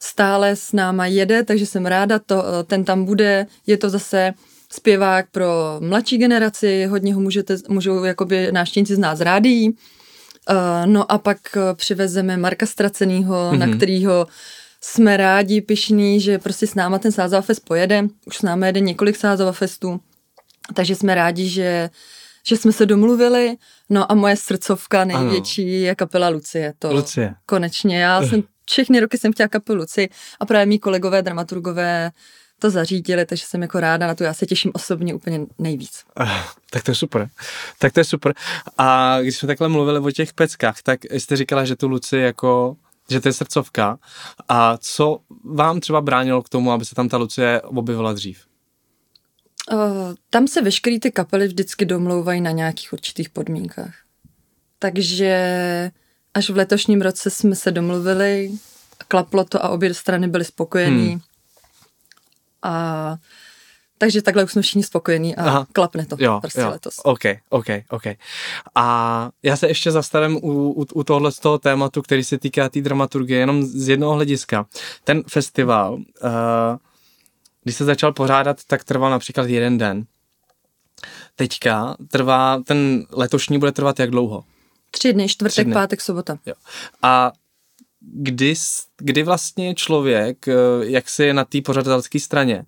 Stále 0.00 0.56
s 0.56 0.72
náma 0.72 1.06
jede, 1.06 1.44
takže 1.44 1.66
jsem 1.66 1.86
ráda, 1.86 2.18
to, 2.18 2.44
ten 2.66 2.84
tam 2.84 3.04
bude. 3.04 3.46
Je 3.66 3.76
to 3.76 3.90
zase 3.90 4.34
zpěvák 4.72 5.26
pro 5.30 5.76
mladší 5.80 6.18
generaci, 6.18 6.86
hodně 6.86 7.14
ho 7.14 7.20
můžete, 7.20 7.56
můžou 7.68 8.04
jakoby 8.04 8.52
náštěnci 8.52 8.94
znát 8.94 9.16
z 9.16 9.20
rádií. 9.20 9.68
Uh, 9.70 10.56
no 10.86 11.12
a 11.12 11.18
pak 11.18 11.38
uh, 11.56 11.62
přivezeme 11.74 12.36
Marka 12.36 12.66
Stracenýho, 12.66 13.34
mm-hmm. 13.34 13.58
na 13.58 13.76
kterýho 13.76 14.26
jsme 14.80 15.16
rádi, 15.16 15.60
pišní, 15.60 16.20
že 16.20 16.38
prostě 16.38 16.66
s 16.66 16.74
náma 16.74 16.98
ten 16.98 17.12
Sázava 17.12 17.42
Fest 17.42 17.64
pojede. 17.64 18.04
Už 18.26 18.36
s 18.36 18.42
námi 18.42 18.66
jede 18.66 18.80
několik 18.80 19.16
Sázava 19.16 19.52
Festů, 19.52 20.00
takže 20.74 20.94
jsme 20.94 21.14
rádi, 21.14 21.48
že 21.48 21.90
že 22.50 22.56
jsme 22.56 22.72
se 22.72 22.86
domluvili, 22.86 23.56
no 23.90 24.12
a 24.12 24.14
moje 24.14 24.36
srdcovka 24.36 25.04
největší 25.04 25.62
ano. 25.62 25.86
je 25.86 25.94
kapela 25.94 26.28
Lucie. 26.28 26.74
To 26.78 26.92
Lucie. 26.92 27.34
Konečně, 27.46 28.02
já 28.02 28.22
jsem 28.22 28.42
všechny 28.70 29.00
roky 29.00 29.18
jsem 29.18 29.32
chtěla 29.32 29.48
kapelu 29.48 29.78
Lucie 29.78 30.08
a 30.40 30.46
právě 30.46 30.66
mý 30.66 30.78
kolegové, 30.78 31.22
dramaturgové 31.22 32.10
to 32.58 32.70
zařídili, 32.70 33.26
takže 33.26 33.44
jsem 33.46 33.62
jako 33.62 33.80
ráda 33.80 34.06
na 34.06 34.14
to, 34.14 34.24
já 34.24 34.34
se 34.34 34.46
těším 34.46 34.70
osobně 34.74 35.14
úplně 35.14 35.40
nejvíc. 35.58 36.04
Uh, 36.20 36.28
tak 36.70 36.82
to 36.82 36.90
je 36.90 36.94
super. 36.94 37.28
Tak 37.78 37.92
to 37.92 38.00
je 38.00 38.04
super. 38.04 38.34
A 38.78 39.18
když 39.20 39.36
jsme 39.36 39.46
takhle 39.46 39.68
mluvili 39.68 39.98
o 39.98 40.10
těch 40.10 40.32
peckách, 40.32 40.82
tak 40.82 41.00
jste 41.10 41.36
říkala, 41.36 41.64
že 41.64 41.76
tu 41.76 41.88
Luci 41.88 42.16
jako 42.16 42.76
že 43.10 43.20
to 43.20 43.28
je 43.28 43.32
srdcovka. 43.32 43.98
A 44.48 44.76
co 44.76 45.18
vám 45.44 45.80
třeba 45.80 46.00
bránilo 46.00 46.42
k 46.42 46.48
tomu, 46.48 46.72
aby 46.72 46.84
se 46.84 46.94
tam 46.94 47.08
ta 47.08 47.16
Lucie 47.16 47.60
objevila 47.62 48.12
dřív? 48.12 48.49
Uh, 49.72 50.14
tam 50.30 50.48
se 50.48 50.62
veškerý 50.62 51.00
ty 51.00 51.12
kapely 51.12 51.46
vždycky 51.46 51.86
domlouvají 51.86 52.40
na 52.40 52.50
nějakých 52.50 52.92
určitých 52.92 53.28
podmínkách. 53.28 53.94
Takže 54.78 55.92
až 56.34 56.50
v 56.50 56.56
letošním 56.56 57.02
roce 57.02 57.30
jsme 57.30 57.56
se 57.56 57.70
domluvili, 57.70 58.52
klaplo 59.08 59.44
to 59.44 59.64
a 59.64 59.68
obě 59.68 59.94
strany 59.94 60.28
byly 60.28 60.44
spokojení. 60.44 61.08
Hmm. 61.08 61.20
A 62.62 63.16
takže 63.98 64.22
takhle 64.22 64.44
už 64.44 64.52
jsme 64.52 64.62
všichni 64.62 64.82
spokojení 64.82 65.36
a 65.36 65.44
Aha. 65.44 65.66
klapne 65.72 66.06
to 66.06 66.16
jo, 66.18 66.38
prostě 66.40 66.60
jo. 66.60 66.70
letos. 66.70 66.94
OK, 67.02 67.20
OK, 67.48 67.66
OK. 67.90 68.02
A 68.74 69.30
já 69.42 69.56
se 69.56 69.68
ještě 69.68 69.90
zastavím 69.90 70.36
u, 70.36 70.72
u, 70.72 70.86
u 70.94 71.04
tohle 71.04 71.32
z 71.32 71.38
toho 71.38 71.58
tématu, 71.58 72.02
který 72.02 72.24
se 72.24 72.38
týká 72.38 72.62
té 72.62 72.68
tý 72.68 72.82
dramaturgie, 72.82 73.40
jenom 73.40 73.62
z 73.62 73.88
jednoho 73.88 74.14
hlediska. 74.14 74.66
Ten 75.04 75.22
festival, 75.28 75.94
uh, 75.94 76.00
když 77.62 77.76
se 77.76 77.84
začal 77.84 78.12
pořádat, 78.12 78.64
tak 78.66 78.84
trval 78.84 79.10
například 79.10 79.48
jeden 79.48 79.78
den. 79.78 80.04
Teďka 81.36 81.96
trvá, 82.10 82.62
ten 82.66 83.06
letošní 83.10 83.58
bude 83.58 83.72
trvat 83.72 84.00
jak 84.00 84.10
dlouho? 84.10 84.44
Tři 84.90 85.12
dny, 85.12 85.28
čtvrtek, 85.28 85.52
Tři 85.52 85.64
dny. 85.64 85.74
pátek, 85.74 86.00
sobota. 86.00 86.38
Jo. 86.46 86.54
A 87.02 87.32
kdy, 88.00 88.54
kdy 88.98 89.22
vlastně 89.22 89.74
člověk, 89.74 90.48
eh, 90.48 90.54
jak 90.82 91.08
si 91.08 91.24
je 91.24 91.34
na 91.34 91.44
té 91.44 91.60
pořadatelské 91.60 92.20
straně, 92.20 92.64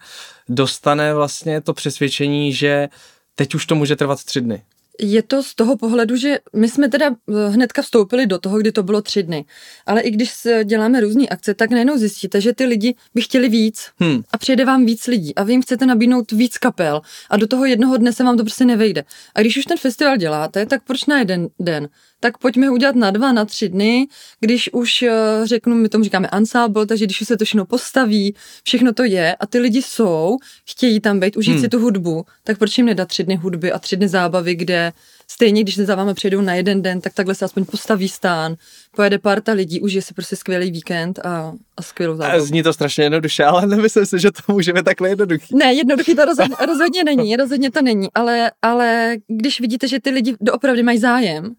dostane 0.49 1.15
vlastně 1.15 1.61
to 1.61 1.75
přesvědčení, 1.75 2.53
že 2.53 2.89
teď 3.35 3.55
už 3.55 3.67
to 3.67 3.75
může 3.75 3.97
trvat 3.97 4.25
tři 4.25 4.41
dny? 4.41 4.63
Je 5.01 5.23
to 5.23 5.43
z 5.43 5.55
toho 5.55 5.77
pohledu, 5.77 6.17
že 6.17 6.39
my 6.57 6.69
jsme 6.69 6.89
teda 6.89 7.07
eh, 7.07 7.49
hnedka 7.49 7.83
vstoupili 7.83 8.27
do 8.27 8.39
toho, 8.39 8.59
kdy 8.59 8.73
to 8.73 8.83
bylo 8.83 9.03
tři 9.03 9.23
dny. 9.23 9.45
Ale 9.87 10.01
i 10.01 10.11
když 10.11 10.33
děláme 10.65 11.01
různé 11.01 11.29
akce, 11.29 11.55
tak 11.55 11.71
najednou 11.71 11.97
zjistíte, 11.97 12.41
že 12.41 12.53
ty 12.53 12.65
lidi 12.65 12.95
by 13.15 13.23
chtěli 13.23 13.49
víc 13.49 13.91
hmm. 13.99 14.23
a 14.33 14.39
přijede 14.39 14.65
vám 14.65 14.85
víc 14.85 15.07
lidí 15.07 15.35
a 15.35 15.43
vy 15.43 15.53
jim 15.53 15.63
chcete 15.63 15.87
nabídnout 15.87 16.33
víc 16.33 16.59
kapel 16.59 17.01
a 17.31 17.37
do 17.37 17.47
toho 17.47 17.65
jednoho 17.65 17.97
dne 17.97 18.13
se 18.13 18.25
vám 18.25 18.37
to 18.37 18.43
prostě 18.45 18.65
nevejde. 18.65 19.05
A 19.35 19.41
když 19.41 19.57
už 19.57 19.65
ten 19.65 19.79
festival 19.79 20.17
děláte, 20.17 20.67
tak 20.67 20.83
proč 20.85 21.05
na 21.05 21.19
jeden 21.19 21.49
den? 21.59 21.89
tak 22.23 22.39
pojďme 22.39 22.71
udělat 22.71 22.95
na 22.95 23.11
dva, 23.11 23.33
na 23.33 23.45
tři 23.45 23.69
dny, 23.69 24.07
když 24.41 24.71
už 24.73 25.03
eh, 25.03 25.11
řeknu, 25.45 25.75
my 25.75 25.89
tomu 25.89 26.05
říkáme 26.05 26.29
ensemble, 26.33 26.87
takže 26.87 27.05
když 27.05 27.21
už 27.21 27.29
se 27.29 27.37
to 27.37 27.45
všechno 27.45 27.67
postaví, 27.67 28.35
všechno 28.65 28.93
to 28.93 29.05
je 29.05 29.35
a 29.35 29.47
ty 29.47 29.59
lidi 29.59 29.83
jsou, 29.83 30.37
chtějí 30.71 31.01
tam 31.01 31.21
být, 31.21 31.37
užít 31.37 31.53
hmm. 31.53 31.63
si 31.63 31.69
tu 31.69 31.79
hudbu, 31.79 32.25
tak 32.45 32.59
proč 32.59 32.79
jim 32.79 32.87
nedat 32.87 33.09
tři 33.09 33.25
dny 33.25 33.37
hudby 33.37 33.73
a 33.73 33.79
tři 33.79 33.97
dny 33.97 34.09
zábavy, 34.09 34.55
kde 34.55 34.92
stejně, 35.29 35.63
když 35.63 35.77
za 35.77 35.95
vámi 35.95 36.15
přijdou 36.15 36.41
na 36.41 36.55
jeden 36.55 36.83
den, 36.83 37.01
tak 37.01 37.15
takhle 37.15 37.35
se 37.35 37.45
aspoň 37.45 37.65
postaví 37.65 38.09
stán, 38.09 38.57
pojede 38.97 39.19
parta 39.19 39.53
lidí, 39.53 39.81
užije 39.81 40.03
si 40.03 40.15
prostě 40.15 40.37
skvělý 40.37 40.71
víkend 40.71 41.19
a, 41.19 41.53
a 41.77 41.83
skvělou 41.83 42.17
zábavu. 42.17 42.47
Zní 42.47 42.63
to 42.63 42.73
strašně 42.73 43.05
jednoduše, 43.05 43.45
ale 43.45 43.67
nemyslím 43.67 44.07
si, 44.07 44.19
že 44.19 44.31
to 44.31 44.53
můžeme 44.53 44.83
takhle 44.83 45.09
jednoduchý. 45.09 45.57
Ne, 45.57 45.75
jednoduchý 45.75 46.15
to 46.15 46.25
rozhodně, 46.25 46.57
rozhodně 46.67 47.05
není, 47.05 47.37
rozhodně 47.37 47.71
to 47.71 47.83
není, 47.83 48.09
ale, 48.15 48.51
ale 48.63 49.17
když 49.29 49.61
vidíte, 49.61 49.89
že 49.89 50.01
ty 50.01 50.11
lidi 50.11 50.37
doopravdy 50.41 50.83
mají 50.83 50.99
zájem, 50.99 51.55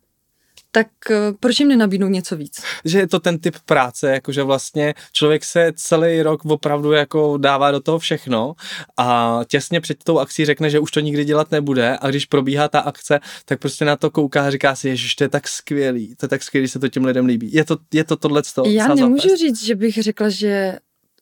tak 0.75 0.88
eh, 1.12 1.15
proč 1.39 1.60
jim 1.60 1.70
nenabídnout 1.70 2.10
něco 2.10 2.36
víc? 2.36 2.63
Že 2.86 3.00
je 3.00 3.08
to 3.08 3.20
ten 3.20 3.39
typ 3.39 3.56
práce, 3.65 4.12
jakože 4.12 4.44
vlastně 4.44 4.94
člověk 5.12 5.44
se 5.44 5.72
celý 5.75 6.22
rok 6.22 6.46
opravdu 6.46 6.92
jako 6.92 7.38
dává 7.38 7.72
do 7.72 7.80
toho 7.80 8.00
všechno 8.00 8.53
a 8.98 9.39
těsně 9.48 9.82
před 9.82 10.03
tou 10.03 10.20
akcí 10.20 10.46
řekne, 10.46 10.70
že 10.70 10.80
už 10.80 10.92
to 10.92 11.00
nikdy 11.00 11.25
dělat 11.25 11.51
nebude 11.51 11.98
a 12.01 12.10
když 12.10 12.25
probíhá 12.25 12.68
ta 12.68 12.80
akce, 12.80 13.20
tak 13.46 13.60
prostě 13.60 13.86
na 13.86 13.96
to 13.96 14.12
kouká 14.12 14.48
a 14.48 14.50
říká 14.50 14.75
si, 14.75 14.98
že 14.98 15.15
to 15.18 15.24
je 15.24 15.30
tak 15.30 15.48
skvělý, 15.48 16.15
to 16.15 16.25
je 16.25 16.30
tak 16.30 16.44
skvělý, 16.44 16.68
se 16.68 16.80
to 16.80 16.88
těm 16.88 17.06
lidem 17.06 17.25
líbí. 17.25 17.50
Je 17.53 17.65
to, 17.65 17.77
je 17.94 18.03
to 18.03 18.18
tohle 18.18 18.42
Já 18.65 18.96
nemůžu 18.96 19.36
říct, 19.36 19.63
že 19.63 19.75
bych 19.75 20.03
řekla, 20.03 20.30
že 20.30 20.80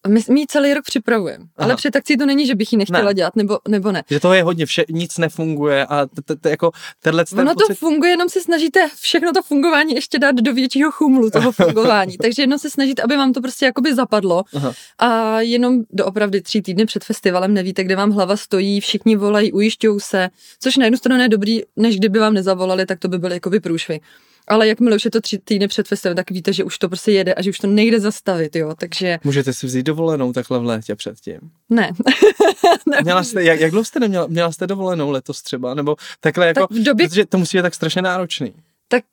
my, 0.08 0.22
my 0.30 0.46
celý 0.48 0.74
rok 0.74 0.86
připravujeme, 0.86 1.46
ale 1.58 1.76
před 1.76 1.96
akcí 1.96 2.18
to 2.18 2.26
není, 2.26 2.48
že 2.48 2.56
bych 2.56 2.72
ji 2.72 2.78
nechtěla 2.78 3.04
ne. 3.04 3.14
dělat, 3.14 3.36
nebo, 3.36 3.60
nebo 3.68 3.92
ne. 3.92 4.04
Že 4.10 4.20
toho 4.20 4.34
je 4.34 4.44
hodně, 4.44 4.66
vše, 4.66 4.86
nic 4.90 5.18
nefunguje 5.18 5.86
a 5.86 6.08
jako 6.46 6.72
tenhle 7.00 7.26
Ono 7.38 7.56
to 7.56 7.76
funguje, 7.76 8.12
jenom 8.12 8.30
se 8.30 8.42
snažíte 8.42 8.90
všechno 8.96 9.34
to 9.34 9.42
fungování 9.44 9.96
ještě 9.96 10.20
dát 10.20 10.36
do 10.36 10.54
většího 10.54 10.92
chumlu 10.92 11.30
toho 11.30 11.52
fungování. 11.64 12.18
Takže 12.18 12.42
jenom 12.42 12.60
se 12.60 12.70
snažíte, 12.70 13.02
aby 13.02 13.18
vám 13.18 13.34
to 13.34 13.42
prostě 13.42 13.66
jakoby 13.66 13.96
zapadlo 13.96 14.44
Aha. 14.54 14.74
a 15.00 15.42
jenom 15.42 15.82
do 15.90 16.06
opravdu 16.06 16.40
tři 16.42 16.62
týdny 16.62 16.86
před 16.86 17.04
festivalem 17.04 17.54
nevíte, 17.54 17.84
kde 17.84 17.96
vám 17.96 18.12
hlava 18.12 18.38
stojí, 18.38 18.80
všichni 18.80 19.16
volají, 19.16 19.54
ujišťují 19.54 20.00
se, 20.00 20.30
což 20.60 20.78
na 20.78 20.86
jednu 20.86 20.98
stranu 20.98 21.22
je 21.22 21.30
dobrý, 21.30 21.62
než 21.76 21.98
kdyby 21.98 22.20
vám 22.20 22.34
nezavolali, 22.34 22.86
tak 22.86 23.00
to 23.00 23.08
by 23.08 23.18
byly 23.18 23.34
jakoby 23.34 23.60
průšvy. 23.60 24.00
Ale 24.48 24.68
jakmile 24.68 24.96
už 24.96 25.06
je 25.06 25.12
to 25.12 25.22
tři 25.22 25.38
týdny 25.38 25.68
před 25.68 25.88
festivalem, 25.88 26.16
tak 26.16 26.32
víte, 26.32 26.54
že 26.54 26.64
už 26.64 26.78
to 26.78 26.90
prostě 26.90 27.12
jede 27.12 27.34
a 27.34 27.42
že 27.42 27.50
už 27.50 27.60
to 27.60 27.68
nejde 27.68 28.00
zastavit, 28.00 28.56
jo, 28.56 28.74
takže... 28.80 29.20
Můžete 29.24 29.54
si 29.54 29.66
vzít 29.68 29.84
dovolenou 29.84 30.34
takhle 30.34 30.60
v 30.60 30.66
létě 30.66 30.96
předtím? 30.96 31.40
Ne. 31.70 31.92
měla 33.04 33.24
jste, 33.24 33.44
jak, 33.44 33.60
jak 33.60 33.72
dlouho 33.72 33.86
jste 33.86 34.00
neměla, 34.00 34.28
měla 34.28 34.52
jste 34.52 34.68
dovolenou 34.68 35.12
letos 35.12 35.42
třeba, 35.42 35.74
nebo 35.74 35.96
takhle 36.20 36.48
jako, 36.48 36.60
tak 36.60 36.72
v 36.72 36.84
době... 36.84 37.08
protože 37.08 37.26
to 37.26 37.38
musí 37.38 37.58
být 37.58 37.62
tak 37.62 37.76
strašně 37.76 38.02
náročný 38.02 38.54
tak 38.92 39.04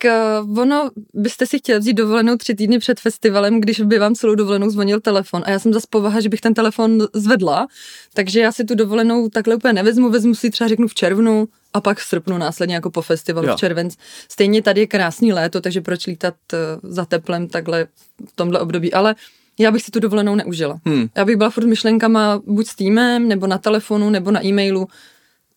uh, 0.44 0.58
ono, 0.58 0.90
byste 1.14 1.46
si 1.46 1.58
chtěli 1.58 1.78
vzít 1.78 1.94
dovolenou 1.94 2.36
tři 2.36 2.54
týdny 2.54 2.78
před 2.78 3.00
festivalem, 3.00 3.60
když 3.60 3.80
by 3.80 3.98
vám 3.98 4.14
celou 4.14 4.34
dovolenou 4.34 4.70
zvonil 4.70 5.00
telefon. 5.00 5.42
A 5.46 5.50
já 5.50 5.58
jsem 5.58 5.72
zase 5.72 5.86
povaha, 5.90 6.20
že 6.20 6.28
bych 6.28 6.40
ten 6.40 6.54
telefon 6.54 7.06
zvedla, 7.14 7.66
takže 8.14 8.40
já 8.40 8.52
si 8.52 8.64
tu 8.64 8.74
dovolenou 8.74 9.28
takhle 9.28 9.54
úplně 9.56 9.72
nevezmu, 9.72 10.10
vezmu 10.10 10.34
si 10.34 10.50
třeba 10.50 10.68
řeknu 10.68 10.88
v 10.88 10.94
červnu 10.94 11.48
a 11.74 11.80
pak 11.80 11.98
v 11.98 12.04
srpnu 12.04 12.38
následně 12.38 12.74
jako 12.74 12.90
po 12.90 13.02
festivalu 13.02 13.48
jo. 13.48 13.56
v 13.56 13.58
červenci. 13.58 13.96
Stejně 14.28 14.62
tady 14.62 14.80
je 14.80 14.86
krásný 14.86 15.32
léto, 15.32 15.60
takže 15.60 15.80
proč 15.80 16.06
lítat 16.06 16.34
uh, 16.52 16.90
za 16.90 17.04
teplem 17.04 17.48
takhle 17.48 17.86
v 18.28 18.32
tomhle 18.34 18.60
období, 18.60 18.92
ale 18.92 19.14
já 19.58 19.70
bych 19.70 19.82
si 19.82 19.90
tu 19.90 20.00
dovolenou 20.00 20.34
neužila. 20.34 20.80
Hmm. 20.86 21.08
Já 21.16 21.24
bych 21.24 21.36
byla 21.36 21.50
furt 21.50 21.66
myšlenkama 21.66 22.42
buď 22.46 22.66
s 22.66 22.74
týmem, 22.74 23.28
nebo 23.28 23.46
na 23.46 23.58
telefonu, 23.58 24.10
nebo 24.10 24.30
na 24.30 24.46
e-mailu, 24.46 24.88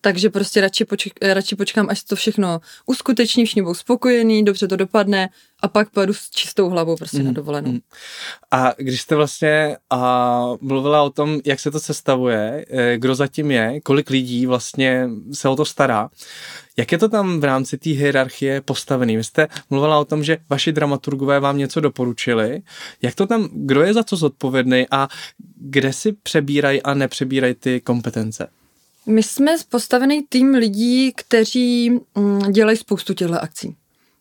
takže 0.02 0.30
prostě 0.30 0.62
radši, 0.62 0.84
počk- 0.84 1.34
radši 1.34 1.56
počkám, 1.56 1.88
až 1.90 2.04
to 2.04 2.16
všechno 2.16 2.62
uskuteční, 2.86 3.46
všichni 3.46 3.62
budou 3.62 3.74
spokojení, 3.74 4.46
dobře 4.46 4.68
to 4.68 4.76
dopadne 4.76 5.30
a 5.62 5.68
pak 5.68 5.90
pojedu 5.90 6.14
s 6.14 6.30
čistou 6.30 6.70
hlavou 6.70 6.96
prostě 6.96 7.20
mm. 7.20 7.26
na 7.26 7.32
dovolenou. 7.32 7.72
Mm. 7.72 7.80
A 8.52 8.74
když 8.78 9.02
jste 9.02 9.16
vlastně 9.16 9.78
a 9.90 10.44
mluvila 10.62 11.04
o 11.04 11.10
tom, 11.10 11.40
jak 11.46 11.60
se 11.60 11.72
to 11.72 11.80
sestavuje, 11.80 12.66
eh, 12.70 12.98
kdo 12.98 13.16
zatím 13.16 13.52
je, 13.52 13.82
kolik 13.82 14.10
lidí 14.10 14.46
vlastně 14.46 15.10
se 15.34 15.50
o 15.50 15.56
to 15.56 15.66
stará, 15.66 16.10
jak 16.78 16.92
je 16.92 16.98
to 16.98 17.10
tam 17.10 17.40
v 17.40 17.44
rámci 17.44 17.78
té 17.78 17.90
hierarchie 17.90 18.62
postavený? 18.62 19.18
Vy 19.18 19.24
jste 19.24 19.48
mluvila 19.70 20.00
o 20.00 20.06
tom, 20.06 20.24
že 20.24 20.38
vaši 20.50 20.72
dramaturgové 20.72 21.40
vám 21.40 21.58
něco 21.58 21.80
doporučili. 21.80 22.62
Jak 23.02 23.16
to 23.16 23.28
tam, 23.28 23.50
kdo 23.54 23.82
je 23.82 23.94
za 23.94 24.04
to 24.04 24.16
zodpovědný 24.16 24.86
a 24.92 25.08
kde 25.58 25.94
si 25.94 26.14
přebírají 26.14 26.82
a 26.82 26.94
nepřebírají 26.94 27.54
ty 27.54 27.82
kompetence? 27.82 28.48
My 29.06 29.24
jsme 29.24 29.56
postavený 29.70 30.24
tým 30.30 30.54
lidí, 30.54 31.12
kteří 31.16 31.90
mm, 32.16 32.40
dělají 32.52 32.78
spoustu 32.78 33.14
těchto 33.14 33.42
akcí. 33.42 33.76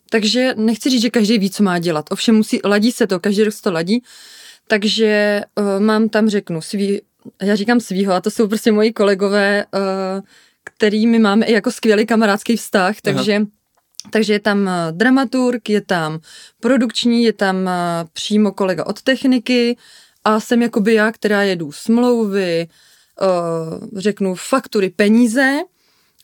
Takže 0.09 0.53
nechci 0.57 0.89
říct, 0.89 1.01
že 1.01 1.09
každý 1.09 1.39
ví, 1.39 1.49
co 1.49 1.63
má 1.63 1.79
dělat. 1.79 2.05
Ovšem 2.11 2.35
musí, 2.35 2.59
ladí 2.63 2.91
se 2.91 3.07
to, 3.07 3.19
každý 3.19 3.43
rok 3.43 3.53
se 3.53 3.61
to 3.61 3.71
ladí. 3.71 4.03
Takže 4.67 5.41
uh, 5.55 5.79
mám 5.79 6.09
tam, 6.09 6.29
řeknu, 6.29 6.61
svý, 6.61 7.01
já 7.41 7.55
říkám 7.55 7.79
svýho, 7.79 8.13
a 8.13 8.21
to 8.21 8.31
jsou 8.31 8.47
prostě 8.47 8.71
moji 8.71 8.93
kolegové, 8.93 9.65
uh, 9.73 9.81
kterými 10.63 11.19
máme 11.19 11.45
i 11.45 11.53
jako 11.53 11.71
skvělý 11.71 12.05
kamarádský 12.05 12.57
vztah, 12.57 12.95
takže 13.01 13.35
Aha. 13.35 13.45
Takže 14.11 14.33
je 14.33 14.39
tam 14.39 14.61
uh, 14.61 14.97
dramaturg, 14.97 15.69
je 15.69 15.81
tam 15.81 16.19
produkční, 16.59 17.23
je 17.23 17.33
tam 17.33 17.69
přímo 18.13 18.51
kolega 18.51 18.85
od 18.85 19.01
techniky 19.01 19.77
a 20.23 20.39
jsem 20.39 20.61
jakoby 20.61 20.93
já, 20.93 21.11
která 21.11 21.43
jedu 21.43 21.71
smlouvy, 21.71 22.67
uh, 22.69 22.75
řeknu, 23.95 24.35
faktury, 24.35 24.89
peníze 24.89 25.59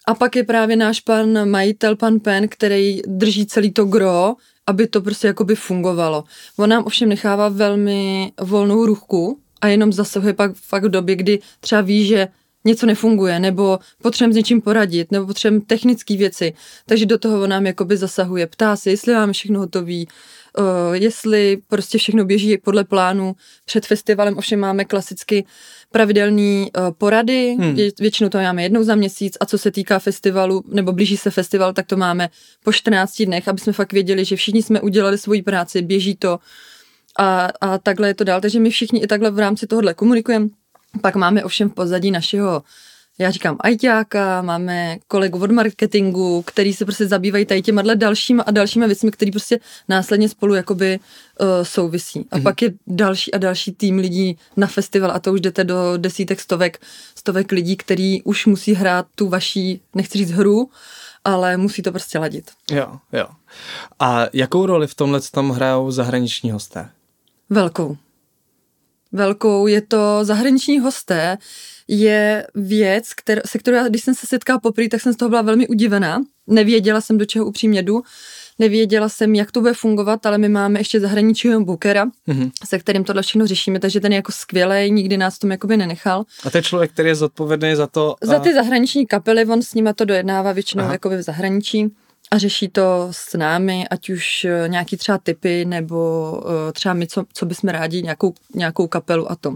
a 0.08 0.16
pak 0.16 0.36
je 0.36 0.44
právě 0.44 0.76
náš 0.76 1.00
pan 1.00 1.50
majitel, 1.50 1.96
pan 1.96 2.20
Pen, 2.20 2.48
který 2.48 3.02
drží 3.08 3.46
celý 3.46 3.72
to 3.72 3.86
gro, 3.86 4.36
aby 4.68 4.88
to 4.88 5.02
prostě 5.02 5.28
jakoby 5.28 5.56
fungovalo. 5.56 6.24
On 6.58 6.70
nám 6.70 6.84
ovšem 6.86 7.10
nechává 7.10 7.50
velmi 7.50 8.32
volnou 8.42 8.86
ruchu 8.86 9.40
a 9.62 9.68
jenom 9.68 9.94
zasahuje 9.94 10.34
pak 10.34 10.56
fakt 10.56 10.84
v 10.84 10.90
době, 10.90 11.16
kdy 11.16 11.40
třeba 11.60 11.82
ví, 11.82 12.08
že 12.08 12.28
něco 12.66 12.86
nefunguje, 12.86 13.40
nebo 13.40 13.80
potřebujeme 14.02 14.34
s 14.34 14.38
něčím 14.38 14.62
poradit, 14.62 15.12
nebo 15.12 15.26
potřebujeme 15.26 15.66
technické 15.66 16.18
věci. 16.18 16.54
Takže 16.86 17.06
do 17.06 17.18
toho 17.18 17.48
nám 17.48 17.66
jakoby 17.66 17.98
zasahuje. 17.98 18.48
Ptá 18.48 18.76
se, 18.76 18.90
jestli 18.90 19.14
máme 19.14 19.34
všechno 19.34 19.60
hotový, 19.60 20.08
uh, 20.08 20.12
jestli 20.94 21.58
prostě 21.68 21.98
všechno 21.98 22.26
běží 22.26 22.58
podle 22.58 22.84
plánu. 22.84 23.36
Před 23.66 23.86
festivalem 23.86 24.38
ovšem 24.38 24.60
máme 24.60 24.86
klasicky 24.86 25.46
pravidelný 25.92 26.72
uh, 26.78 26.92
porady, 26.98 27.56
hmm. 27.60 27.76
Vě, 27.76 27.92
většinou 28.00 28.30
to 28.30 28.38
máme 28.38 28.64
jednou 28.64 28.84
za 28.84 28.96
měsíc 28.96 29.38
a 29.40 29.46
co 29.46 29.58
se 29.58 29.72
týká 29.72 30.00
festivalu, 30.00 30.64
nebo 30.68 30.92
blíží 30.92 31.18
se 31.18 31.32
festival, 31.32 31.74
tak 31.74 31.86
to 31.86 31.98
máme 31.98 32.30
po 32.64 32.74
14 32.74 33.22
dnech, 33.22 33.48
aby 33.48 33.60
jsme 33.60 33.74
fakt 33.74 33.94
věděli, 33.94 34.26
že 34.26 34.36
všichni 34.36 34.64
jsme 34.64 34.82
udělali 34.82 35.18
svoji 35.18 35.42
práci, 35.42 35.82
běží 35.82 36.16
to 36.16 36.40
a, 37.20 37.50
a 37.62 37.78
takhle 37.78 38.08
je 38.08 38.14
to 38.14 38.24
dál. 38.24 38.42
Takže 38.42 38.60
my 38.60 38.70
všichni 38.70 39.00
i 39.00 39.08
takhle 39.08 39.32
v 39.32 39.40
rámci 39.40 39.68
tohohle 39.68 39.94
komunikujeme. 39.94 40.48
Pak 41.02 41.16
máme 41.16 41.44
ovšem 41.44 41.70
v 41.70 41.74
pozadí 41.74 42.12
našeho 42.12 42.64
já 43.20 43.32
říkám 43.32 43.58
ajťáka, 43.60 44.42
máme 44.42 44.98
kolegu 45.08 45.40
od 45.40 45.52
marketingu, 45.52 46.42
který 46.42 46.74
se 46.74 46.86
prostě 46.86 47.08
zabývají 47.08 47.46
tady 47.46 47.62
těma 47.62 47.82
dalšíma 47.82 48.44
a 48.44 48.52
dalšíma 48.52 48.86
věcmi, 48.86 49.12
které 49.12 49.32
prostě 49.32 49.60
následně 49.90 50.30
spolu 50.30 50.56
jakoby 50.56 51.00
uh, 51.40 51.48
souvisí. 51.64 52.26
A 52.32 52.38
mm-hmm. 52.38 52.44
pak 52.44 52.62
je 52.62 52.74
další 52.88 53.34
a 53.34 53.38
další 53.38 53.72
tým 53.72 53.98
lidí 53.98 54.38
na 54.58 54.68
festival 54.68 55.12
a 55.12 55.20
to 55.20 55.34
už 55.34 55.42
jdete 55.42 55.64
do 55.64 55.98
desítek, 55.98 56.40
stovek, 56.40 56.82
stovek 57.16 57.52
lidí, 57.52 57.78
který 57.78 58.24
už 58.24 58.46
musí 58.46 58.74
hrát 58.74 59.06
tu 59.16 59.30
vaší, 59.30 59.82
nechci 59.96 60.18
říct 60.18 60.32
hru, 60.32 60.70
ale 61.24 61.58
musí 61.58 61.82
to 61.82 61.92
prostě 61.92 62.20
ladit. 62.20 62.52
Jo, 62.72 62.92
jo. 63.14 63.28
A 64.00 64.26
jakou 64.34 64.66
roli 64.66 64.88
v 64.88 64.96
tomhle 64.96 65.22
tam 65.32 65.50
hrajou 65.50 65.92
zahraniční 65.92 66.52
hosté? 66.52 66.90
Velkou. 67.50 67.98
Velkou 69.12 69.68
je 69.68 69.82
to 69.82 70.20
zahraniční 70.22 70.80
hosté, 70.80 71.38
je 71.88 72.48
věc, 72.56 73.14
kter, 73.14 73.42
se 73.46 73.58
kterou 73.60 73.78
já, 73.78 73.88
když 73.88 74.04
jsem 74.04 74.16
se 74.16 74.28
setkala 74.28 74.60
poprvé, 74.60 74.90
tak 74.90 75.02
jsem 75.02 75.14
z 75.14 75.16
toho 75.16 75.30
byla 75.30 75.42
velmi 75.42 75.68
udivená. 75.68 76.24
Nevěděla 76.48 77.02
jsem, 77.02 77.18
do 77.18 77.26
čeho 77.26 77.46
upřímně 77.46 77.84
jdu. 77.84 78.02
Nevěděla 78.60 79.10
jsem, 79.10 79.36
jak 79.36 79.52
to 79.52 79.62
bude 79.62 79.74
fungovat, 79.74 80.26
ale 80.26 80.38
my 80.38 80.50
máme 80.50 80.80
ještě 80.80 81.00
zahraničního 81.00 81.62
bookera, 81.62 82.06
mm-hmm. 82.28 82.52
se 82.66 82.80
kterým 82.80 83.04
tohle 83.04 83.22
všechno 83.22 83.48
řešíme, 83.48 83.80
takže 83.80 84.00
ten 84.00 84.12
je 84.12 84.16
jako 84.16 84.32
skvělý, 84.32 84.92
nikdy 84.92 85.18
nás 85.18 85.40
tom 85.40 85.52
jakoby 85.52 85.78
nenechal. 85.78 86.26
A 86.44 86.58
je 86.58 86.62
člověk, 86.62 86.92
který 86.92 87.10
je 87.10 87.16
zodpovědný 87.16 87.76
za 87.76 87.88
to? 87.88 88.16
A... 88.22 88.26
Za 88.26 88.40
ty 88.40 88.54
zahraniční 88.54 89.08
kapely, 89.08 89.46
on 89.46 89.62
s 89.62 89.74
nima 89.74 89.94
to 89.94 90.06
dojednává 90.06 90.52
většinou 90.52 90.92
jakoby 90.92 91.18
v 91.18 91.22
zahraničí 91.22 91.92
a 92.32 92.38
řeší 92.38 92.68
to 92.68 93.08
s 93.12 93.38
námi, 93.38 93.88
ať 93.88 94.10
už 94.10 94.46
eh, 94.46 94.68
nějaký 94.68 94.98
třeba 94.98 95.18
typy, 95.18 95.66
nebo 95.66 96.32
uh, 96.46 96.72
třeba 96.74 96.94
my, 96.94 97.08
co, 97.08 97.24
co 97.34 97.46
bychom 97.46 97.70
rádi, 97.70 98.02
nějakou, 98.02 98.34
nějakou 98.56 98.88
kapelu 98.88 99.32
a 99.32 99.36
to. 99.36 99.56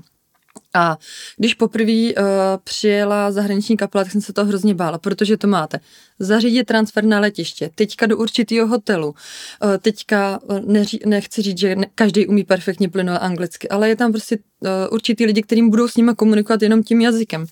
A 0.73 0.97
když 1.37 1.53
poprvé 1.53 1.93
uh, 1.93 2.23
přijela 2.63 3.31
zahraniční 3.31 3.77
kapela, 3.77 4.03
tak 4.03 4.11
jsem 4.11 4.21
se 4.21 4.33
to 4.33 4.45
hrozně 4.45 4.73
bála, 4.73 4.97
protože 4.97 5.37
to 5.37 5.47
máte. 5.47 5.79
Zařídit 6.19 6.63
transfer 6.63 7.03
na 7.03 7.19
letiště, 7.19 7.69
teďka 7.75 8.05
do 8.05 8.17
určitého 8.17 8.67
hotelu. 8.67 9.07
Uh, 9.07 9.15
teďka 9.81 10.39
neří, 10.65 10.99
nechci 11.05 11.41
říct, 11.41 11.57
že 11.57 11.75
ne, 11.75 11.87
každý 11.95 12.27
umí 12.27 12.43
perfektně 12.43 12.89
plynule 12.89 13.19
anglicky, 13.19 13.69
ale 13.69 13.89
je 13.89 13.95
tam 13.95 14.11
prostě 14.11 14.37
uh, 14.37 14.69
určitý 14.91 15.25
lidi, 15.25 15.41
kterým 15.41 15.69
budou 15.69 15.87
s 15.87 15.95
nimi 15.95 16.11
komunikovat 16.15 16.61
jenom 16.61 16.83
tím 16.83 17.01
jazykem. 17.01 17.45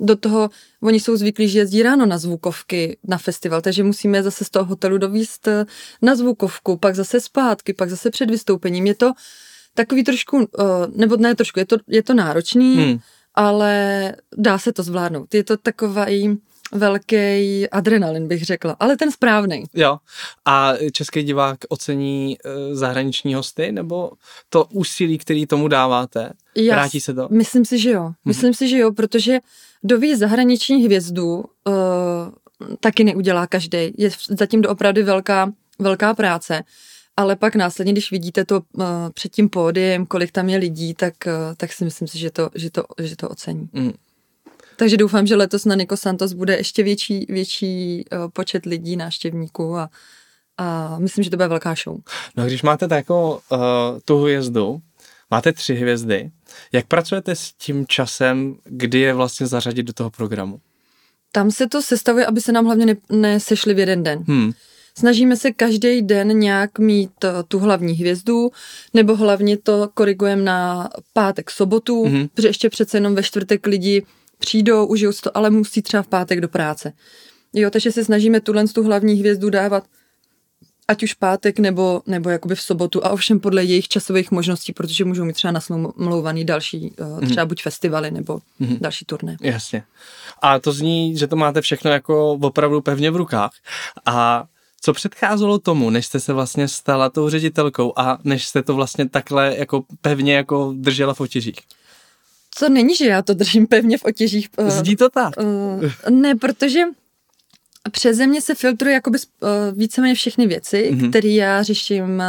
Do 0.00 0.16
toho 0.16 0.50
oni 0.82 1.00
jsou 1.00 1.16
zvyklí, 1.16 1.48
že 1.48 1.58
jezdí 1.58 1.82
ráno 1.82 2.06
na 2.06 2.18
zvukovky 2.18 2.98
na 3.04 3.18
festival, 3.18 3.60
takže 3.60 3.82
musíme 3.82 4.22
zase 4.22 4.44
z 4.44 4.50
toho 4.50 4.64
hotelu 4.64 4.98
dovíst 4.98 5.48
na 6.02 6.16
zvukovku, 6.16 6.76
pak 6.76 6.94
zase 6.94 7.20
zpátky, 7.20 7.72
pak 7.72 7.90
zase 7.90 8.10
před 8.10 8.30
vystoupením. 8.30 8.86
Je 8.86 8.94
to 8.94 9.12
takový 9.74 10.04
trošku, 10.04 10.36
uh, 10.36 10.44
nebo 10.96 11.16
ne 11.16 11.34
trošku, 11.34 11.58
je 11.58 11.66
to, 11.66 11.76
je 11.88 12.02
to 12.02 12.14
náročný, 12.14 12.76
hmm. 12.76 12.98
ale 13.34 14.12
dá 14.36 14.58
se 14.58 14.72
to 14.72 14.82
zvládnout. 14.82 15.34
Je 15.34 15.44
to 15.44 15.56
takový 15.56 16.38
velký 16.72 17.68
adrenalin, 17.70 18.28
bych 18.28 18.44
řekla, 18.44 18.76
ale 18.80 18.96
ten 18.96 19.12
správný. 19.12 19.64
Jo. 19.74 19.98
A 20.44 20.72
český 20.92 21.22
divák 21.22 21.58
ocení 21.68 22.36
uh, 22.44 22.74
zahraniční 22.74 23.34
hosty, 23.34 23.72
nebo 23.72 24.10
to 24.48 24.64
úsilí, 24.64 25.18
který 25.18 25.46
tomu 25.46 25.68
dáváte? 25.68 26.32
Já 26.56 26.74
Vrátí 26.74 27.00
se 27.00 27.14
to? 27.14 27.28
Myslím 27.30 27.64
si, 27.64 27.78
že 27.78 27.90
jo. 27.90 28.02
Hmm. 28.02 28.14
Myslím 28.24 28.54
si, 28.54 28.68
že 28.68 28.78
jo, 28.78 28.92
protože 28.92 29.38
doví 29.86 30.16
zahraniční 30.16 30.84
hvězdu 30.84 31.36
uh, 31.36 31.44
taky 32.80 33.04
neudělá 33.04 33.46
každý. 33.46 33.78
Je 33.98 34.10
zatím 34.28 34.62
doopravdy 34.62 35.02
velká, 35.02 35.52
velká 35.78 36.14
práce 36.14 36.64
ale 37.16 37.36
pak 37.36 37.56
následně, 37.56 37.92
když 37.92 38.10
vidíte 38.10 38.44
to 38.44 38.60
uh, 38.72 38.84
před 39.14 39.32
tím 39.32 39.48
pódiem, 39.48 40.06
kolik 40.06 40.32
tam 40.32 40.48
je 40.48 40.58
lidí, 40.58 40.94
tak, 40.94 41.14
uh, 41.26 41.32
tak 41.56 41.72
si 41.72 41.84
myslím 41.84 42.08
si, 42.08 42.18
že 42.18 42.30
to, 42.30 42.50
že 42.54 42.70
to, 42.70 42.84
že 43.02 43.16
to 43.16 43.28
ocení. 43.28 43.68
Mm. 43.72 43.92
Takže 44.76 44.96
doufám, 44.96 45.26
že 45.26 45.36
letos 45.36 45.64
na 45.64 45.74
Niko 45.74 45.96
Santos 45.96 46.32
bude 46.32 46.56
ještě 46.56 46.82
větší, 46.82 47.26
větší 47.28 48.04
uh, 48.12 48.30
počet 48.30 48.66
lidí, 48.66 48.96
návštěvníků 48.96 49.76
a, 49.76 49.90
a 50.58 50.96
myslím, 50.98 51.24
že 51.24 51.30
to 51.30 51.36
bude 51.36 51.48
velká 51.48 51.74
show. 51.84 51.96
No 52.36 52.44
a 52.44 52.46
když 52.46 52.62
máte 52.62 52.88
takovou 52.88 53.32
uh, 53.32 53.58
tu 54.04 54.18
hvězdu, 54.18 54.80
máte 55.30 55.52
tři 55.52 55.74
hvězdy, 55.74 56.30
jak 56.72 56.86
pracujete 56.86 57.36
s 57.36 57.52
tím 57.52 57.86
časem, 57.86 58.56
kdy 58.64 58.98
je 58.98 59.14
vlastně 59.14 59.46
zařadit 59.46 59.82
do 59.82 59.92
toho 59.92 60.10
programu? 60.10 60.60
Tam 61.32 61.50
se 61.50 61.66
to 61.68 61.82
sestavuje, 61.82 62.26
aby 62.26 62.40
se 62.40 62.52
nám 62.52 62.64
hlavně 62.64 62.86
ne, 62.86 62.96
nesešli 63.10 63.74
v 63.74 63.78
jeden 63.78 64.02
den. 64.02 64.24
Hmm. 64.28 64.52
Snažíme 64.98 65.36
se 65.36 65.50
každý 65.52 66.02
den 66.02 66.38
nějak 66.38 66.78
mít 66.78 67.24
eh, 67.24 67.30
tu 67.48 67.58
hlavní 67.58 67.94
hvězdu, 67.94 68.50
nebo 68.94 69.16
hlavně 69.16 69.56
to 69.56 69.90
korigujeme 69.94 70.42
na 70.42 70.90
pátek, 71.12 71.50
sobotu, 71.50 72.04
mm-hmm. 72.04 72.28
protože 72.34 72.48
ještě 72.48 72.70
přece 72.70 72.96
jenom 72.96 73.14
ve 73.14 73.22
čtvrtek 73.22 73.66
lidi 73.66 74.06
přijdou, 74.38 74.86
užijou 74.86 75.12
si 75.12 75.22
to, 75.22 75.36
ale 75.36 75.50
musí 75.50 75.82
třeba 75.82 76.02
v 76.02 76.08
pátek 76.08 76.40
do 76.40 76.48
práce. 76.48 76.92
Jo, 77.52 77.70
takže 77.70 77.92
se 77.92 78.04
snažíme 78.04 78.40
tuhle 78.40 78.68
tu 78.68 78.82
hlavní 78.82 79.14
hvězdu 79.14 79.50
dávat 79.50 79.84
ať 80.88 81.02
už 81.02 81.14
pátek 81.14 81.58
nebo, 81.58 82.02
nebo 82.06 82.30
jakoby 82.30 82.54
v 82.54 82.60
sobotu 82.60 83.04
a 83.04 83.10
ovšem 83.10 83.40
podle 83.40 83.64
jejich 83.64 83.88
časových 83.88 84.30
možností, 84.30 84.72
protože 84.72 85.04
můžou 85.04 85.24
mít 85.24 85.32
třeba 85.32 85.52
nasmlouvaný 85.52 86.44
další, 86.44 86.92
mm. 87.20 87.26
třeba 87.26 87.46
buď 87.46 87.62
festivaly 87.62 88.10
nebo 88.10 88.40
mm. 88.58 88.76
další 88.80 89.04
turné. 89.04 89.36
Jasně. 89.40 89.82
A 90.42 90.58
to 90.58 90.72
zní, 90.72 91.16
že 91.16 91.26
to 91.26 91.36
máte 91.36 91.60
všechno 91.60 91.90
jako 91.90 92.32
opravdu 92.32 92.80
pevně 92.80 93.10
v 93.10 93.16
rukách. 93.16 93.50
A 94.06 94.44
co 94.80 94.92
předcházelo 94.92 95.58
tomu, 95.58 95.90
než 95.90 96.06
jste 96.06 96.20
se 96.20 96.32
vlastně 96.32 96.68
stala 96.68 97.10
tou 97.10 97.28
ředitelkou 97.28 97.92
a 97.96 98.18
než 98.24 98.46
jste 98.46 98.62
to 98.62 98.74
vlastně 98.74 99.08
takhle 99.08 99.54
jako 99.56 99.84
pevně 100.00 100.34
jako 100.34 100.72
držela 100.76 101.14
v 101.14 101.20
otěžích? 101.20 101.58
Co 102.54 102.68
není, 102.68 102.96
že 102.96 103.06
já 103.06 103.22
to 103.22 103.34
držím 103.34 103.66
pevně 103.66 103.98
v 103.98 104.04
otěžích. 104.04 104.48
Eh, 104.58 104.70
Zdí 104.70 104.96
to 104.96 105.08
tak? 105.08 105.34
Uh, 105.40 106.10
ne, 106.10 106.34
protože 106.34 106.80
přeze 107.90 108.26
mě 108.26 108.40
se 108.40 108.54
filtruje 108.54 108.94
jakoby 108.94 109.18
uh, 109.18 109.48
víceméně 109.78 110.14
všechny 110.14 110.46
věci, 110.46 110.90
mm-hmm. 110.92 111.10
které 111.10 111.28
já 111.28 111.62
řeším 111.62 112.22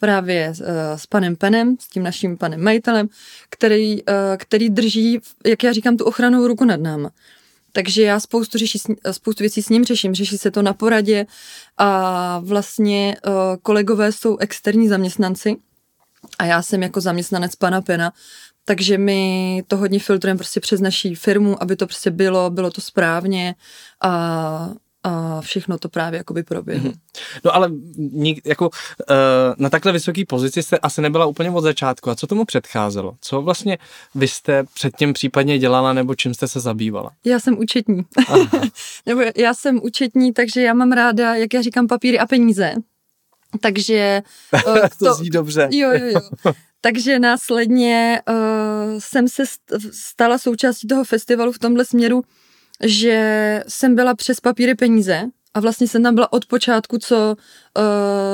právě 0.00 0.52
uh, 0.60 0.66
s 0.96 1.06
panem 1.06 1.36
Penem, 1.36 1.76
s 1.80 1.88
tím 1.88 2.02
naším 2.02 2.36
panem 2.36 2.64
majitelem, 2.64 3.08
který, 3.50 4.02
uh, 4.02 4.14
který 4.36 4.70
drží, 4.70 5.18
jak 5.46 5.62
já 5.62 5.72
říkám, 5.72 5.96
tu 5.96 6.04
ochranou 6.04 6.46
ruku 6.46 6.64
nad 6.64 6.80
náma. 6.80 7.10
Takže 7.72 8.02
já 8.02 8.20
spoustu, 8.20 8.58
řeší, 8.58 8.78
spoustu 9.10 9.42
věcí 9.42 9.62
s 9.62 9.68
ním 9.68 9.84
řeším. 9.84 10.14
Řeší 10.14 10.38
se 10.38 10.50
to 10.50 10.62
na 10.62 10.72
poradě 10.72 11.26
a 11.76 12.38
vlastně 12.38 13.16
uh, 13.26 13.32
kolegové 13.62 14.12
jsou 14.12 14.36
externí 14.36 14.88
zaměstnanci 14.88 15.56
a 16.38 16.44
já 16.44 16.62
jsem 16.62 16.82
jako 16.82 17.00
zaměstnanec 17.00 17.56
pana 17.56 17.80
Pena, 17.80 18.12
takže 18.64 18.98
my 18.98 19.62
to 19.66 19.76
hodně 19.76 19.98
filtrujeme 19.98 20.38
prostě 20.38 20.60
přes 20.60 20.80
naší 20.80 21.14
firmu, 21.14 21.62
aby 21.62 21.76
to 21.76 21.86
prostě 21.86 22.10
bylo, 22.10 22.50
bylo 22.50 22.70
to 22.70 22.80
správně 22.80 23.54
a 24.02 24.70
a 25.08 25.40
všechno 25.40 25.78
to 25.78 25.88
právě 25.88 26.18
jakoby 26.18 26.42
proběhlo. 26.42 26.90
Mm-hmm. 26.90 26.98
No 27.44 27.54
ale 27.54 27.70
nik, 27.96 28.46
jako, 28.46 28.68
uh, 28.68 29.14
na 29.58 29.70
takhle 29.70 29.92
vysoké 29.92 30.22
pozici 30.28 30.62
jste 30.62 30.78
asi 30.78 31.00
nebyla 31.00 31.26
úplně 31.26 31.50
od 31.50 31.60
začátku. 31.60 32.10
A 32.10 32.14
co 32.14 32.26
tomu 32.26 32.44
předcházelo? 32.44 33.16
Co 33.20 33.42
vlastně 33.42 33.78
vy 34.14 34.28
jste 34.28 34.64
předtím 34.74 35.12
případně 35.12 35.58
dělala 35.58 35.92
nebo 35.92 36.14
čím 36.14 36.34
jste 36.34 36.48
se 36.48 36.60
zabývala? 36.60 37.10
Já 37.24 37.40
jsem 37.40 37.58
účetní. 37.58 38.02
nebo 39.06 39.20
já 39.36 39.54
jsem 39.54 39.80
účetní, 39.82 40.32
takže 40.32 40.62
já 40.62 40.74
mám 40.74 40.92
ráda, 40.92 41.34
jak 41.34 41.54
já 41.54 41.62
říkám, 41.62 41.86
papíry 41.86 42.18
a 42.18 42.26
peníze. 42.26 42.74
Takže... 43.60 44.22
Uh, 44.66 44.78
to, 44.98 45.04
to 45.04 45.14
zní 45.14 45.30
dobře. 45.30 45.68
Jo, 45.72 45.90
jo, 45.92 46.06
jo. 46.06 46.52
Takže 46.80 47.18
následně 47.18 48.22
uh, 48.28 48.34
jsem 48.98 49.28
se 49.28 49.42
stala 49.92 50.38
součástí 50.38 50.88
toho 50.88 51.04
festivalu 51.04 51.52
v 51.52 51.58
tomhle 51.58 51.84
směru, 51.84 52.22
že 52.84 53.64
jsem 53.68 53.94
byla 53.94 54.14
přes 54.14 54.40
papíry 54.40 54.74
peníze 54.74 55.22
a 55.54 55.60
vlastně 55.60 55.88
jsem 55.88 56.02
tam 56.02 56.14
byla 56.14 56.32
od 56.32 56.46
počátku, 56.46 56.98
co 56.98 57.36
uh, 57.36 57.84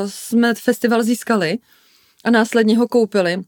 jsme 0.07 0.55
festival 0.55 1.03
získali 1.03 1.59
a 2.25 2.31
následně 2.31 2.79
ho 2.79 2.89
koupili. 2.89 3.43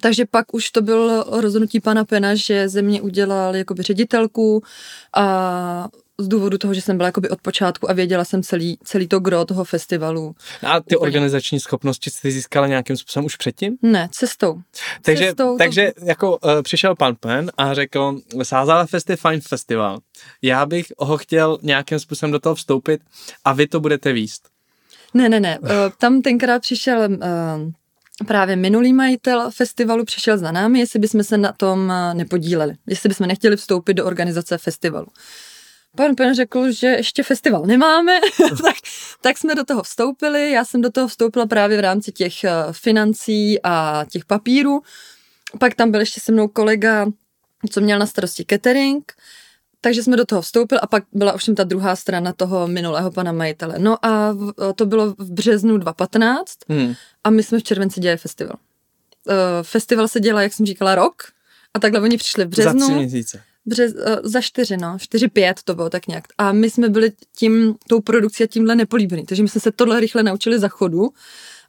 Takže 0.00 0.26
pak 0.30 0.54
už 0.54 0.70
to 0.70 0.82
bylo 0.82 1.24
rozhodnutí 1.40 1.80
pana 1.80 2.04
Pena, 2.04 2.34
že 2.34 2.68
ze 2.68 2.82
mě 2.82 3.02
udělal 3.02 3.56
jakoby 3.56 3.82
ředitelku 3.82 4.62
a 5.16 5.88
z 6.20 6.28
důvodu 6.28 6.58
toho, 6.58 6.74
že 6.74 6.80
jsem 6.80 6.96
byla 6.96 7.06
jakoby 7.06 7.28
od 7.28 7.40
počátku 7.40 7.90
a 7.90 7.92
věděla 7.92 8.24
jsem 8.24 8.42
celý, 8.42 8.78
celý 8.84 9.08
to 9.08 9.20
gro 9.20 9.44
toho 9.44 9.64
festivalu. 9.64 10.34
A 10.66 10.80
ty 10.80 10.96
organizační 10.96 11.60
schopnosti 11.60 12.10
jsi 12.10 12.30
získala 12.30 12.66
nějakým 12.66 12.96
způsobem 12.96 13.24
už 13.26 13.36
předtím? 13.36 13.76
Ne, 13.82 14.08
cestou. 14.12 14.60
Takže, 15.02 15.24
Cestou 15.24 15.52
to- 15.52 15.58
takže 15.58 15.92
jako 16.02 16.30
uh, 16.38 16.62
přišel 16.62 16.96
pan 16.96 17.14
Pen 17.20 17.50
a 17.58 17.74
řekl, 17.74 18.18
Sázala 18.42 18.86
Fest 18.86 19.10
je 19.10 19.16
fajn 19.16 19.40
festival. 19.40 19.98
Já 20.42 20.66
bych 20.66 20.86
ho 20.98 21.16
chtěl 21.18 21.58
nějakým 21.62 21.98
způsobem 21.98 22.32
do 22.32 22.38
toho 22.38 22.54
vstoupit 22.54 23.00
a 23.44 23.52
vy 23.52 23.66
to 23.66 23.80
budete 23.80 24.12
výst. 24.12 24.48
Ne, 25.14 25.28
ne, 25.28 25.40
ne. 25.40 25.58
eh, 25.64 25.68
Tam 25.98 26.22
tenkrát 26.22 26.62
přišel 26.62 27.02
eh, 27.02 28.24
právě 28.26 28.56
minulý 28.56 28.92
majitel 28.92 29.50
festivalu, 29.50 30.04
přišel 30.04 30.38
za 30.38 30.52
námi, 30.52 30.78
jestli 30.78 30.98
bychom 30.98 31.24
se 31.24 31.38
na 31.38 31.52
tom 31.52 31.92
nepodíleli, 32.12 32.74
jestli 32.86 33.08
bychom 33.08 33.26
nechtěli 33.26 33.56
vstoupit 33.56 33.94
do 33.94 34.04
organizace 34.06 34.58
festivalu. 34.58 35.06
Pan 35.96 36.14
Pen 36.14 36.34
řekl, 36.34 36.72
že 36.72 36.86
ještě 36.86 37.22
festival 37.22 37.62
nemáme, 37.66 38.20
tak, 38.62 38.76
tak 39.20 39.38
jsme 39.38 39.54
do 39.54 39.64
toho 39.64 39.82
vstoupili. 39.82 40.50
Já 40.50 40.64
jsem 40.64 40.80
do 40.80 40.90
toho 40.90 41.08
vstoupila 41.08 41.46
právě 41.46 41.76
v 41.76 41.80
rámci 41.80 42.12
těch 42.12 42.44
eh, 42.44 42.50
financí 42.72 43.62
a 43.62 44.04
těch 44.10 44.24
papírů. 44.24 44.82
Pak 45.58 45.74
tam 45.74 45.90
byl 45.90 46.00
ještě 46.00 46.20
se 46.20 46.32
mnou 46.32 46.48
kolega, 46.48 47.06
co 47.70 47.80
měl 47.80 47.98
na 47.98 48.06
starosti 48.06 48.44
catering, 48.50 49.12
takže 49.80 50.02
jsme 50.02 50.16
do 50.16 50.24
toho 50.26 50.42
vstoupili 50.42 50.80
a 50.80 50.86
pak 50.86 51.04
byla 51.12 51.32
ovšem 51.32 51.54
ta 51.54 51.64
druhá 51.64 51.96
strana 51.96 52.32
toho 52.32 52.68
minulého 52.68 53.10
pana 53.10 53.32
majitele. 53.32 53.74
No 53.78 54.04
a 54.06 54.32
v, 54.32 54.52
to 54.76 54.86
bylo 54.86 55.10
v 55.18 55.30
březnu 55.32 55.78
2015 55.78 56.52
Hmm. 56.68 56.94
a 57.24 57.30
my 57.30 57.42
jsme 57.42 57.58
v 57.58 57.62
červenci 57.62 58.00
dělali 58.00 58.18
festival. 58.18 58.56
Uh, 59.26 59.34
festival 59.62 60.08
se 60.08 60.20
dělá, 60.20 60.42
jak 60.42 60.52
jsem 60.52 60.66
říkala, 60.66 60.94
rok 60.94 61.22
a 61.74 61.78
takhle 61.78 62.00
oni 62.00 62.16
přišli 62.16 62.44
v 62.44 62.54
Za 62.54 62.70
tři 62.70 62.76
březnu. 62.78 62.94
měsíce. 62.96 63.42
Břez, 63.66 63.94
uh, 63.94 64.00
za 64.22 64.40
čtyři, 64.40 64.76
no, 64.76 64.98
čtyři, 64.98 65.28
pět 65.28 65.60
to 65.64 65.74
bylo 65.74 65.90
tak 65.90 66.06
nějak. 66.06 66.24
A 66.38 66.52
my 66.52 66.70
jsme 66.70 66.88
byli 66.88 67.12
tím, 67.36 67.74
tou 67.88 68.00
produkcí 68.00 68.44
a 68.44 68.46
tímhle 68.46 68.74
nepolíbený. 68.74 69.24
Takže 69.24 69.42
my 69.42 69.48
jsme 69.48 69.60
se 69.60 69.72
tohle 69.72 70.00
rychle 70.00 70.22
naučili 70.22 70.58
za 70.58 70.68
chodu 70.68 71.08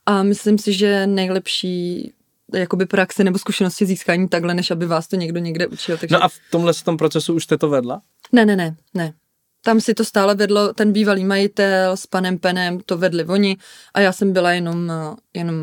a 0.05 0.23
myslím 0.23 0.57
si, 0.57 0.73
že 0.73 1.07
nejlepší 1.07 2.13
jakoby 2.53 2.85
praxe 2.85 3.23
nebo 3.23 3.39
zkušenosti 3.39 3.85
získání 3.85 4.29
takhle, 4.29 4.53
než 4.53 4.71
aby 4.71 4.85
vás 4.85 5.07
to 5.07 5.15
někdo 5.15 5.39
někde 5.39 5.67
učil. 5.67 5.97
Takže... 5.97 6.15
No 6.15 6.23
a 6.23 6.27
v 6.27 6.39
tomhle 6.51 6.73
tom 6.73 6.97
procesu 6.97 7.33
už 7.33 7.43
jste 7.43 7.57
to 7.57 7.69
vedla? 7.69 8.01
Ne, 8.31 8.45
ne, 8.45 8.55
ne, 8.55 8.75
ne. 8.93 9.13
Tam 9.65 9.81
si 9.81 9.93
to 9.93 10.05
stále 10.05 10.35
vedlo 10.35 10.73
ten 10.73 10.91
bývalý 10.91 11.25
majitel 11.25 11.97
s 11.97 12.07
panem 12.07 12.39
Penem, 12.39 12.79
to 12.85 12.97
vedli 12.97 13.25
oni 13.25 13.57
a 13.93 13.99
já 13.99 14.11
jsem 14.11 14.33
byla 14.33 14.51
jenom, 14.51 14.91
eh, 14.91 15.15
jenom 15.33 15.55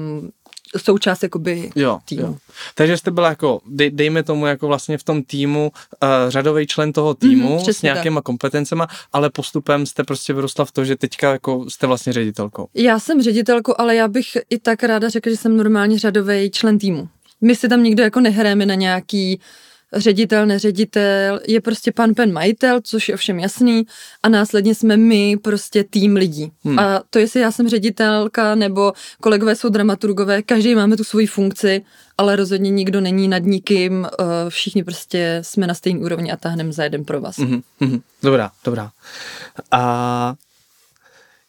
součást 0.76 1.22
jakoby 1.22 1.70
Jo, 1.76 1.98
týmu. 2.04 2.22
jo. 2.22 2.36
Takže 2.74 2.96
jste 2.96 3.10
byla 3.10 3.28
jako, 3.28 3.60
dej, 3.66 3.90
dejme 3.90 4.22
tomu 4.22 4.46
jako 4.46 4.66
vlastně 4.66 4.98
v 4.98 5.04
tom 5.04 5.22
týmu 5.22 5.72
uh, 6.02 6.08
řadový 6.28 6.66
člen 6.66 6.92
toho 6.92 7.14
týmu 7.14 7.56
Mhm, 7.56 7.72
s 7.72 7.82
nějakýma 7.82 8.22
kompetencema, 8.22 8.86
ale 9.12 9.30
postupem 9.30 9.86
jste 9.86 10.04
prostě 10.04 10.32
vyrostla 10.32 10.64
v 10.64 10.72
to, 10.72 10.84
že 10.84 10.96
teďka 10.96 11.32
jako 11.32 11.70
jste 11.70 11.86
vlastně 11.86 12.12
ředitelkou. 12.12 12.68
Já 12.74 12.98
jsem 12.98 13.22
ředitelkou, 13.22 13.74
ale 13.78 13.96
já 13.96 14.08
bych 14.08 14.26
i 14.50 14.58
tak 14.58 14.82
ráda 14.82 15.08
řekla, 15.08 15.30
že 15.30 15.36
jsem 15.36 15.56
normálně 15.56 15.98
řadový 15.98 16.50
člen 16.50 16.78
týmu. 16.78 17.08
My 17.40 17.56
si 17.56 17.68
tam 17.68 17.82
nikdo 17.82 18.02
jako 18.02 18.20
nehrajeme 18.20 18.66
na 18.66 18.74
nějaký 18.74 19.40
ředitel, 19.92 20.46
neředitel, 20.46 21.40
je 21.48 21.60
prostě 21.60 21.92
pan 21.92 22.14
pen 22.14 22.32
majitel, 22.32 22.80
což 22.82 23.08
je 23.08 23.14
ovšem 23.14 23.38
jasný, 23.38 23.86
a 24.22 24.28
následně 24.28 24.74
jsme 24.74 24.96
my 24.96 25.36
prostě 25.36 25.84
tým 25.84 26.16
lidí. 26.16 26.52
Hmm. 26.64 26.78
A 26.78 27.02
to, 27.10 27.18
jestli 27.18 27.40
já 27.40 27.50
jsem 27.50 27.68
ředitelka 27.68 28.54
nebo 28.54 28.92
kolegové 29.20 29.56
jsou 29.56 29.68
dramaturgové, 29.68 30.42
každý 30.42 30.74
máme 30.74 30.96
tu 30.96 31.04
svoji 31.04 31.26
funkci, 31.26 31.82
ale 32.18 32.36
rozhodně 32.36 32.70
nikdo 32.70 33.00
není 33.00 33.28
nad 33.28 33.42
nikým, 33.42 34.06
eh, 34.06 34.24
všichni 34.48 34.84
prostě 34.84 35.38
jsme 35.42 35.66
na 35.66 35.74
stejné 35.74 36.00
úrovni 36.00 36.32
a 36.32 36.36
táhneme 36.36 36.72
za 36.72 36.84
jeden 36.84 37.04
pro 37.04 37.20
vás. 37.20 37.38
Mhm, 37.38 37.60
mhm. 37.80 38.00
Dobrá, 38.22 38.50
dobrá. 38.64 38.90
A 39.70 40.34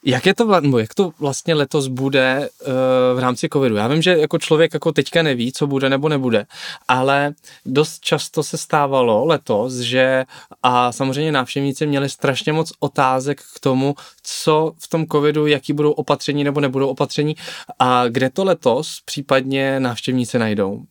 jak 0.06 0.26
je 0.26 0.36
to, 0.36 0.62
nebo 0.62 0.80
jak 0.80 0.94
to 0.94 1.12
vlastně 1.20 1.54
letos 1.54 1.88
bude 1.88 2.50
uh, 2.62 2.68
v 3.16 3.20
rámci 3.20 3.50
covidu? 3.50 3.76
Já 3.76 3.88
vím, 3.88 4.02
že 4.02 4.18
jako 4.18 4.38
člověk 4.38 4.74
jako 4.74 4.92
teďka 4.92 5.24
neví, 5.24 5.52
co 5.52 5.68
bude 5.68 5.90
nebo 5.90 6.10
nebude, 6.10 6.46
ale 6.88 7.34
dost 7.66 8.00
často 8.00 8.44
se 8.44 8.58
stávalo 8.58 9.26
letos, 9.26 9.74
že 9.74 10.26
a 10.64 10.92
samozřejmě 10.92 11.32
návštěvníci 11.32 11.88
měli 11.88 12.10
strašně 12.10 12.54
moc 12.54 12.74
otázek 12.80 13.42
k 13.56 13.60
tomu, 13.60 13.96
co 14.24 14.74
v 14.80 14.88
tom 14.88 15.06
covidu, 15.08 15.48
jaký 15.48 15.74
budou 15.74 15.92
opatření 15.92 16.44
nebo 16.44 16.60
nebudou 16.60 16.88
opatření 16.88 17.36
a 17.80 18.08
kde 18.08 18.30
to 18.30 18.44
letos 18.44 19.02
případně 19.06 19.80
návštěvníci 19.80 20.40
najdou. 20.40 20.84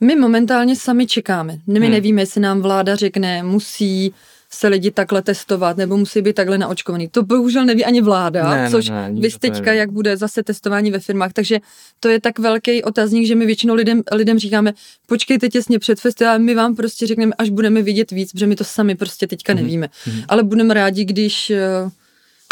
My 0.00 0.16
momentálně 0.16 0.76
sami 0.76 1.06
čekáme. 1.06 1.58
My 1.66 1.80
hmm. 1.80 1.90
nevíme, 1.90 2.22
jestli 2.22 2.40
nám 2.40 2.60
vláda 2.60 2.96
řekne, 2.96 3.42
musí 3.42 4.14
se 4.58 4.68
lidi 4.68 4.90
takhle 4.90 5.22
testovat, 5.22 5.76
nebo 5.76 5.96
musí 5.96 6.22
být 6.22 6.32
takhle 6.36 6.58
naočkovaný. 6.58 7.08
To 7.08 7.22
bohužel 7.22 7.64
neví 7.64 7.84
ani 7.84 8.02
vláda, 8.02 8.50
Ne, 8.50 8.62
ne, 8.62 8.70
což 8.70 8.88
ne, 8.88 9.06
nikdo 9.10 9.28
vy 9.28 9.38
teďka, 9.38 9.64
neví. 9.64 9.78
jak 9.78 9.90
bude 9.92 10.16
zase 10.16 10.42
testování 10.42 10.90
ve 10.90 10.98
firmách, 10.98 11.32
takže 11.32 11.60
to 12.00 12.08
je 12.08 12.20
tak 12.20 12.38
velký 12.38 12.82
otazník, 12.82 13.26
že 13.26 13.34
my 13.34 13.46
většinou 13.46 13.74
lidem, 13.74 14.02
lidem 14.12 14.38
říkáme, 14.38 14.72
počkejte 15.06 15.48
těsně 15.48 15.78
před 15.78 16.00
festivalem, 16.00 16.44
my 16.44 16.54
vám 16.54 16.76
prostě 16.76 17.06
řekneme, 17.06 17.32
až 17.38 17.50
budeme 17.50 17.82
vidět 17.82 18.10
víc, 18.10 18.32
protože 18.32 18.46
my 18.46 18.56
to 18.56 18.64
sami 18.64 18.94
prostě 18.94 19.26
teďka 19.26 19.52
Mhm, 19.54 19.62
nevíme. 19.62 19.88
Ale 20.28 20.42
budeme 20.42 20.74
rádi, 20.74 21.04
když 21.04 21.50
eh, 21.50 21.90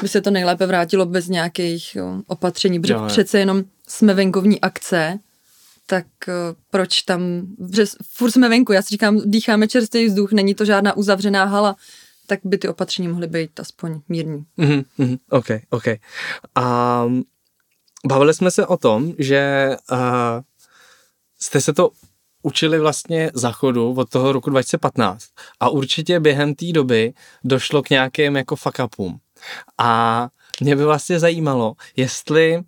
by 0.02 0.08
se 0.08 0.20
to 0.20 0.30
nejlépe 0.30 0.66
vrátilo 0.66 1.06
bez 1.06 1.28
nějakých 1.28 1.94
jo, 1.96 2.20
opatření, 2.26 2.80
protože 2.80 2.94
jo. 2.94 3.04
přece 3.06 3.38
jenom 3.38 3.64
jsme 3.88 4.14
venkovní 4.14 4.60
akce, 4.60 5.18
tak 5.86 6.06
uh, 6.28 6.34
proč 6.70 7.02
tam, 7.02 7.20
že 7.72 7.84
furt 8.02 8.30
jsme 8.30 8.48
venku, 8.48 8.72
já 8.72 8.82
si 8.82 8.88
říkám, 8.88 9.20
dýcháme 9.24 9.68
čerstvý 9.68 10.06
vzduch, 10.06 10.32
není 10.32 10.54
to 10.54 10.64
žádná 10.64 10.96
uzavřená 10.96 11.44
hala, 11.44 11.76
tak 12.26 12.40
by 12.44 12.58
ty 12.58 12.68
opatření 12.68 13.08
mohly 13.08 13.26
být 13.26 13.60
aspoň 13.60 14.00
mírní. 14.08 14.44
Mhm, 14.56 14.82
mhm, 14.98 15.16
OK, 15.30 15.46
OK. 15.70 15.84
A 16.54 17.04
bavili 18.06 18.34
jsme 18.34 18.50
se 18.50 18.66
o 18.66 18.76
tom, 18.76 19.12
že 19.18 19.70
uh, 19.92 19.98
jste 21.40 21.60
se 21.60 21.72
to 21.72 21.90
učili 22.42 22.78
vlastně 22.78 23.30
za 23.34 23.52
chodu 23.52 23.94
od 23.94 24.10
toho 24.10 24.32
roku 24.32 24.50
2015 24.50 25.24
a 25.60 25.68
určitě 25.68 26.20
během 26.20 26.54
té 26.54 26.72
doby 26.72 27.12
došlo 27.44 27.82
k 27.82 27.90
nějakým 27.90 28.36
jako 28.36 28.56
fuck 28.56 28.78
upům. 28.84 29.18
A 29.78 30.28
mě 30.60 30.76
by 30.76 30.84
vlastně 30.84 31.18
zajímalo, 31.18 31.74
jestli 31.96 32.62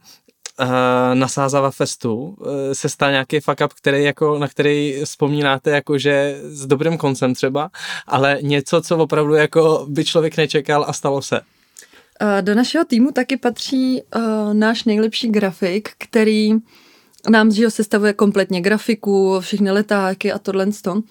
uh, 0.60 0.66
na 1.14 1.28
Sázava 1.28 1.70
Festu 1.70 2.14
uh, 2.14 2.46
se 2.72 2.88
stal 2.88 3.10
nějaký 3.10 3.40
fuck 3.40 3.60
up, 3.64 3.72
který 3.72 4.04
jako, 4.04 4.38
na 4.38 4.48
který 4.48 5.00
vzpomínáte 5.04 5.70
jako, 5.70 5.98
že 5.98 6.40
s 6.42 6.66
dobrým 6.66 6.98
koncem 6.98 7.34
třeba, 7.34 7.70
ale 8.06 8.38
něco, 8.42 8.80
co 8.80 8.96
opravdu 8.96 9.34
jako 9.34 9.86
by 9.88 10.04
člověk 10.04 10.36
nečekal 10.36 10.84
a 10.88 10.92
stalo 10.92 11.22
se. 11.22 11.40
Uh, 11.40 12.42
do 12.42 12.54
našeho 12.54 12.84
týmu 12.84 13.12
taky 13.12 13.36
patří 13.36 14.02
uh, 14.02 14.54
náš 14.54 14.84
nejlepší 14.84 15.28
grafik, 15.28 15.90
který 15.98 16.52
nám 17.28 17.50
že 17.50 17.70
sestavuje 17.70 18.12
kompletně 18.12 18.60
grafiku, 18.60 19.40
všechny 19.40 19.70
letáky 19.70 20.32
a 20.32 20.38
tohle. 20.38 20.66
to. 20.82 21.02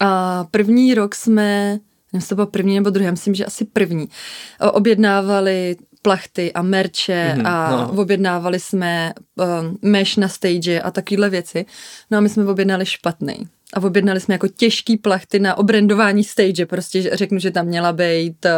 A 0.00 0.44
první 0.50 0.94
rok 0.94 1.14
jsme, 1.14 1.78
nevím, 2.12 2.28
to 2.28 2.34
byl 2.34 2.46
první 2.46 2.74
nebo 2.74 2.90
druhý, 2.90 3.10
myslím, 3.10 3.34
že 3.34 3.44
asi 3.44 3.64
první, 3.64 4.08
eh, 4.60 4.70
objednávali 4.70 5.76
plachty 6.04 6.52
a 6.52 6.62
merče 6.62 7.34
mm-hmm, 7.36 7.46
a 7.46 7.70
no. 7.70 8.02
objednávali 8.02 8.60
jsme 8.60 9.12
um, 9.34 9.78
mesh 9.82 10.16
na 10.16 10.28
stage 10.28 10.80
a 10.80 10.90
takovéhle 10.90 11.30
věci. 11.30 11.66
No 12.10 12.18
a 12.18 12.20
my 12.20 12.28
jsme 12.28 12.44
objednali 12.44 12.86
špatný. 12.86 13.34
A 13.74 13.82
objednali 13.82 14.20
jsme 14.20 14.34
jako 14.34 14.48
těžký 14.48 14.96
plachty 14.96 15.38
na 15.38 15.54
obrandování 15.54 16.24
stage. 16.24 16.66
Prostě 16.66 17.10
řeknu, 17.12 17.38
že 17.38 17.50
tam 17.50 17.66
měla 17.66 17.92
být 17.92 18.44
uh, 18.44 18.50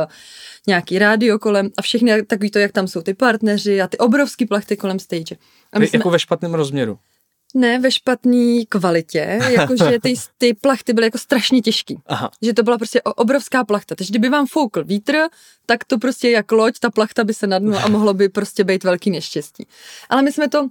nějaký 0.67 0.99
rádio 0.99 1.39
kolem 1.39 1.71
a 1.77 1.83
všechny 1.83 2.23
takový 2.23 2.51
to, 2.51 2.59
jak 2.59 2.73
tam 2.73 2.89
jsou 2.89 3.03
ty 3.03 3.15
partneři 3.15 3.81
a 3.81 3.87
ty 3.87 3.99
obrovský 3.99 4.47
plachty 4.47 4.77
kolem 4.77 4.99
stage. 4.99 5.37
A 5.73 5.79
my 5.79 5.87
Jsme... 5.87 5.97
Jako 5.97 6.11
ve 6.11 6.19
špatném 6.19 6.55
rozměru. 6.55 6.99
Ne 7.57 7.79
ve 7.79 7.91
špatné 7.91 8.65
kvalitě, 8.69 9.39
jakože 9.51 9.99
ty, 10.03 10.15
ty 10.39 10.55
plachty 10.55 10.93
byly 10.93 11.07
jako 11.07 11.19
strašně 11.19 11.63
těžký. 11.63 11.99
Aha. 12.07 12.31
Že 12.43 12.55
to 12.55 12.63
byla 12.63 12.79
prostě 12.79 13.03
obrovská 13.03 13.65
plachta. 13.65 13.95
Takže 13.95 14.11
kdyby 14.11 14.29
vám 14.29 14.47
foukl 14.47 14.85
vítr, 14.85 15.17
tak 15.67 15.85
to 15.85 15.99
prostě 15.99 16.31
jak 16.31 16.53
loď, 16.53 16.79
ta 16.79 16.91
plachta 16.91 17.25
by 17.25 17.35
se 17.35 17.47
nadnula 17.47 17.83
a 17.83 17.89
mohlo 17.89 18.15
by 18.15 18.29
prostě 18.29 18.65
být 18.65 18.85
velký 18.85 19.11
neštěstí. 19.11 19.67
Ale 20.09 20.23
my 20.23 20.33
jsme 20.33 20.49
to 20.49 20.69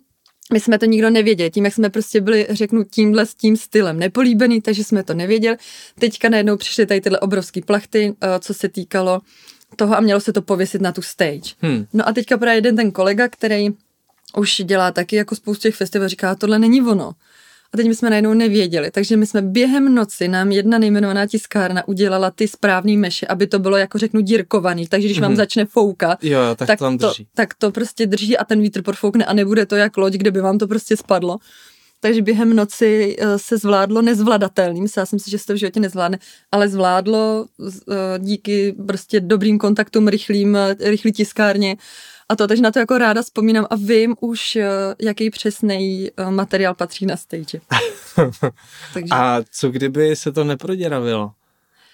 my 0.53 0.59
jsme 0.59 0.79
to 0.79 0.85
nikdo 0.85 1.09
nevěděli, 1.09 1.51
tím, 1.51 1.65
jak 1.65 1.73
jsme 1.73 1.89
prostě 1.89 2.21
byli, 2.21 2.47
řeknu, 2.49 2.83
tímhle 2.83 3.25
s 3.25 3.35
tím 3.35 3.57
stylem 3.57 3.99
nepolíbený, 3.99 4.61
takže 4.61 4.83
jsme 4.83 5.03
to 5.03 5.13
nevěděli. 5.13 5.57
Teďka 5.99 6.29
najednou 6.29 6.57
přišly 6.57 6.85
tady 6.85 7.01
tyhle 7.01 7.19
obrovské 7.19 7.61
plachty, 7.61 8.15
eh, 8.21 8.39
co 8.39 8.53
se 8.53 8.69
týkalo 8.69 9.21
toho 9.75 9.97
a 9.97 9.99
mělo 9.99 10.19
se 10.19 10.33
to 10.33 10.41
pověsit 10.41 10.81
na 10.81 10.91
tu 10.91 11.01
stage. 11.01 11.55
Hmm. 11.61 11.85
No 11.93 12.07
a 12.07 12.13
teďka 12.13 12.37
právě 12.37 12.57
jeden 12.57 12.75
ten 12.75 12.91
kolega, 12.91 13.27
který 13.27 13.69
už 14.37 14.61
dělá 14.65 14.91
taky 14.91 15.15
jako 15.15 15.35
spoustu 15.35 15.61
těch 15.61 15.75
festivalů, 15.75 16.09
říká, 16.09 16.35
tohle 16.35 16.59
není 16.59 16.81
ono. 16.81 17.11
A 17.73 17.77
teď 17.77 17.87
my 17.87 17.95
jsme 17.95 18.09
najednou 18.09 18.33
nevěděli, 18.33 18.91
takže 18.91 19.17
my 19.17 19.25
jsme 19.25 19.41
během 19.41 19.95
noci, 19.95 20.27
nám 20.27 20.51
jedna 20.51 20.77
nejmenovaná 20.77 21.25
tiskárna 21.27 21.87
udělala 21.87 22.31
ty 22.31 22.47
správné 22.47 22.97
meše, 22.97 23.27
aby 23.27 23.47
to 23.47 23.59
bylo, 23.59 23.77
jako 23.77 23.97
řeknu, 23.97 24.21
dírkovaný, 24.21 24.87
takže 24.87 25.07
když 25.07 25.17
mm-hmm. 25.17 25.21
vám 25.21 25.35
začne 25.35 25.65
foukat, 25.65 26.23
Jo, 26.23 26.39
tak, 26.55 26.67
tak 26.67 26.79
to 26.79 26.97
to, 26.97 27.13
tak 27.33 27.53
to 27.53 27.71
prostě 27.71 28.07
drží 28.07 28.37
a 28.37 28.43
ten 28.43 28.61
vítr 28.61 28.81
profoukne 28.81 29.25
a 29.25 29.33
nebude 29.33 29.65
to 29.65 29.75
jak 29.75 29.97
loď, 29.97 30.13
kde 30.13 30.31
by 30.31 30.41
vám 30.41 30.57
to 30.57 30.67
prostě 30.67 30.97
spadlo. 30.97 31.37
takže 31.99 32.21
během 32.21 32.55
noci 32.55 33.15
eh, 33.19 33.39
se 33.39 33.57
zvládlo 33.57 34.01
nezvladatelným, 34.01 34.83
myslela 34.83 35.05
jsem 35.05 35.19
si, 35.19 35.31
že 35.31 35.39
se 35.39 35.45
to 35.45 35.53
v 35.53 35.57
životě 35.57 35.79
nezvládne, 35.79 36.19
ale 36.51 36.69
zvládlo 36.69 37.45
eh, 37.67 38.19
díky 38.19 38.75
prostě 38.87 39.19
dobrým 39.19 39.59
kontaktům, 39.59 40.07
rychlým, 40.07 40.55
eh, 40.55 40.75
rychlý 40.79 41.11
tiskárně 41.11 41.75
a 42.29 42.35
to, 42.35 42.47
takže 42.47 42.63
na 42.63 42.71
to 42.71 42.79
jako 42.79 42.97
ráda 42.97 43.21
vzpomínám 43.21 43.67
a 43.69 43.75
vím 43.75 44.15
už, 44.19 44.57
jaký 45.01 45.29
přesný 45.29 46.09
materiál 46.29 46.75
patří 46.75 47.05
na 47.05 47.17
stage. 47.17 47.61
takže... 48.93 49.09
A 49.11 49.41
co 49.51 49.69
kdyby 49.69 50.15
se 50.15 50.31
to 50.31 50.43
neproděravilo? 50.43 51.31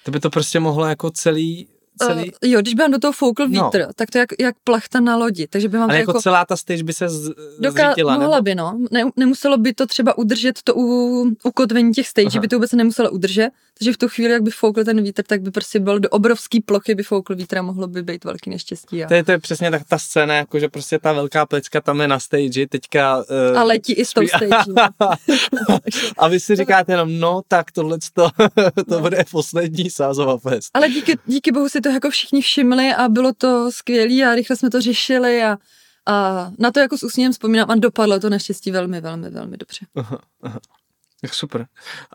To 0.03 0.11
by 0.11 0.19
to 0.19 0.29
prostě 0.29 0.59
mohlo 0.59 0.85
jako 0.85 1.11
celý 1.11 1.67
celý... 1.97 2.31
Uh, 2.31 2.49
jo, 2.51 2.61
když 2.61 2.73
by 2.73 2.81
vám 2.81 2.91
do 2.91 2.99
toho 2.99 3.11
foukl 3.11 3.47
no. 3.47 3.47
vítr, 3.47 3.79
no. 3.79 3.93
tak 3.95 4.11
to 4.11 4.17
je 4.17 4.19
jak, 4.19 4.29
jak 4.39 4.55
plachta 4.63 4.99
na 4.99 5.15
lodi. 5.15 5.47
Takže 5.47 5.69
by 5.69 5.77
vám 5.77 5.89
Ale 5.89 5.99
jako, 5.99 6.11
jako 6.11 6.21
celá 6.21 6.45
ta 6.45 6.55
stage 6.55 6.83
by 6.83 6.93
se 6.93 7.09
z, 7.09 7.31
doká... 7.59 7.87
zřítila, 7.87 8.13
Mohla 8.13 8.35
nebo? 8.35 8.43
by, 8.43 8.55
no. 8.55 8.79
Ne, 8.91 9.09
nemuselo 9.15 9.57
by 9.57 9.73
to 9.73 9.87
třeba 9.87 10.17
udržet 10.17 10.59
to 10.63 10.73
u, 10.75 11.25
ukotvení 11.43 11.93
těch 11.93 12.07
stage, 12.07 12.27
Aha. 12.31 12.39
by 12.39 12.47
to 12.47 12.55
vůbec 12.55 12.71
nemuselo 12.71 13.11
udržet. 13.11 13.49
Takže 13.79 13.93
v 13.93 13.97
tu 13.97 14.07
chvíli, 14.07 14.33
jak 14.33 14.43
by 14.43 14.51
foukl 14.51 14.83
ten 14.83 15.03
vítr, 15.03 15.23
tak 15.23 15.41
by 15.41 15.51
prostě 15.51 15.79
byl 15.79 15.99
do 15.99 16.09
obrovský 16.09 16.61
plochy 16.61 16.95
by 16.95 17.03
foukl 17.03 17.35
vítr 17.35 17.57
a 17.57 17.61
mohlo 17.61 17.87
by 17.87 18.03
být 18.03 18.23
velký 18.23 18.49
neštěstí. 18.49 19.03
A... 19.03 19.07
To, 19.07 19.13
je, 19.13 19.23
to 19.23 19.31
je 19.31 19.39
přesně 19.39 19.71
tak 19.71 19.83
ta 19.87 19.97
scéna, 19.97 20.35
jako 20.35 20.59
že 20.59 20.69
prostě 20.69 20.99
ta 20.99 21.13
velká 21.13 21.45
plecka 21.45 21.81
tam 21.81 22.01
je 22.01 22.07
na 22.07 22.19
stage, 22.19 22.67
teďka... 22.67 23.17
Uh, 23.51 23.59
a 23.59 23.63
letí 23.63 23.93
i 23.93 24.05
s 24.05 24.13
tou 24.13 24.27
stage. 24.27 24.55
a 26.17 26.27
vy 26.27 26.39
si 26.39 26.55
říkáte 26.55 26.93
jenom, 26.93 27.19
no 27.19 27.41
tak 27.47 27.71
tohle 27.71 27.97
to, 28.13 28.29
to 28.75 28.95
no. 28.95 28.99
bude 28.99 29.23
poslední 29.31 29.89
sázová 29.89 30.37
fest. 30.37 30.69
Ale 30.73 30.89
díky, 30.89 31.17
díky 31.25 31.51
bohu 31.51 31.69
si 31.69 31.80
to 31.81 31.89
jako 31.89 32.09
všichni 32.09 32.41
všimli 32.41 32.93
a 32.93 33.09
bylo 33.09 33.33
to 33.37 33.71
skvělé 33.71 34.31
a 34.31 34.35
rychle 34.35 34.55
jsme 34.55 34.69
to 34.69 34.81
řešili 34.81 35.43
a, 35.43 35.57
a 36.05 36.51
na 36.57 36.71
to 36.71 36.79
jako 36.79 36.97
s 36.97 37.03
úsměvem 37.03 37.31
vzpomínám 37.33 37.71
a 37.71 37.75
dopadlo 37.75 38.19
to 38.19 38.29
naštěstí 38.29 38.71
velmi, 38.71 39.01
velmi, 39.01 39.29
velmi 39.29 39.57
dobře. 39.57 39.85
Aha, 39.95 40.19
aha. 40.41 40.59
Super. 41.31 41.65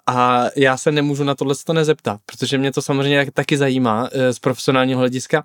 A 0.07 0.45
já 0.57 0.77
se 0.77 0.93
nemůžu 0.93 1.25
na 1.25 1.35
tohle 1.35 1.55
to 1.65 1.73
nezeptat, 1.73 2.21
protože 2.27 2.59
mě 2.59 2.73
to 2.73 2.83
samozřejmě 2.83 3.31
taky 3.33 3.57
zajímá 3.57 4.09
eh, 4.13 4.33
z 4.33 4.39
profesionálního 4.39 4.99
hlediska. 4.99 5.45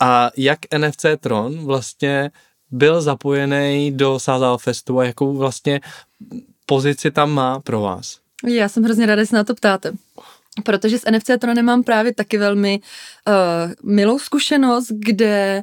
A 0.00 0.30
jak 0.36 0.58
NFC 0.78 1.04
Tron 1.20 1.64
vlastně 1.64 2.30
byl 2.70 3.02
zapojený 3.02 3.92
do 3.92 4.18
Sázal 4.18 4.58
Festu 4.58 4.98
a 4.98 5.04
jakou 5.04 5.36
vlastně 5.36 5.80
pozici 6.66 7.10
tam 7.10 7.30
má 7.30 7.60
pro 7.60 7.80
vás? 7.80 8.18
Já 8.46 8.68
jsem 8.68 8.82
hrozně 8.82 9.06
ráda, 9.06 9.22
že 9.22 9.26
se 9.26 9.36
na 9.36 9.44
to 9.44 9.54
ptáte. 9.54 9.92
Protože 10.64 10.98
s 10.98 11.10
NFC 11.10 11.30
Tronem 11.38 11.64
mám 11.64 11.82
právě 11.82 12.14
taky 12.14 12.38
velmi 12.38 12.80
uh, 12.80 13.72
milou 13.92 14.18
zkušenost, 14.18 14.86
kde 14.90 15.62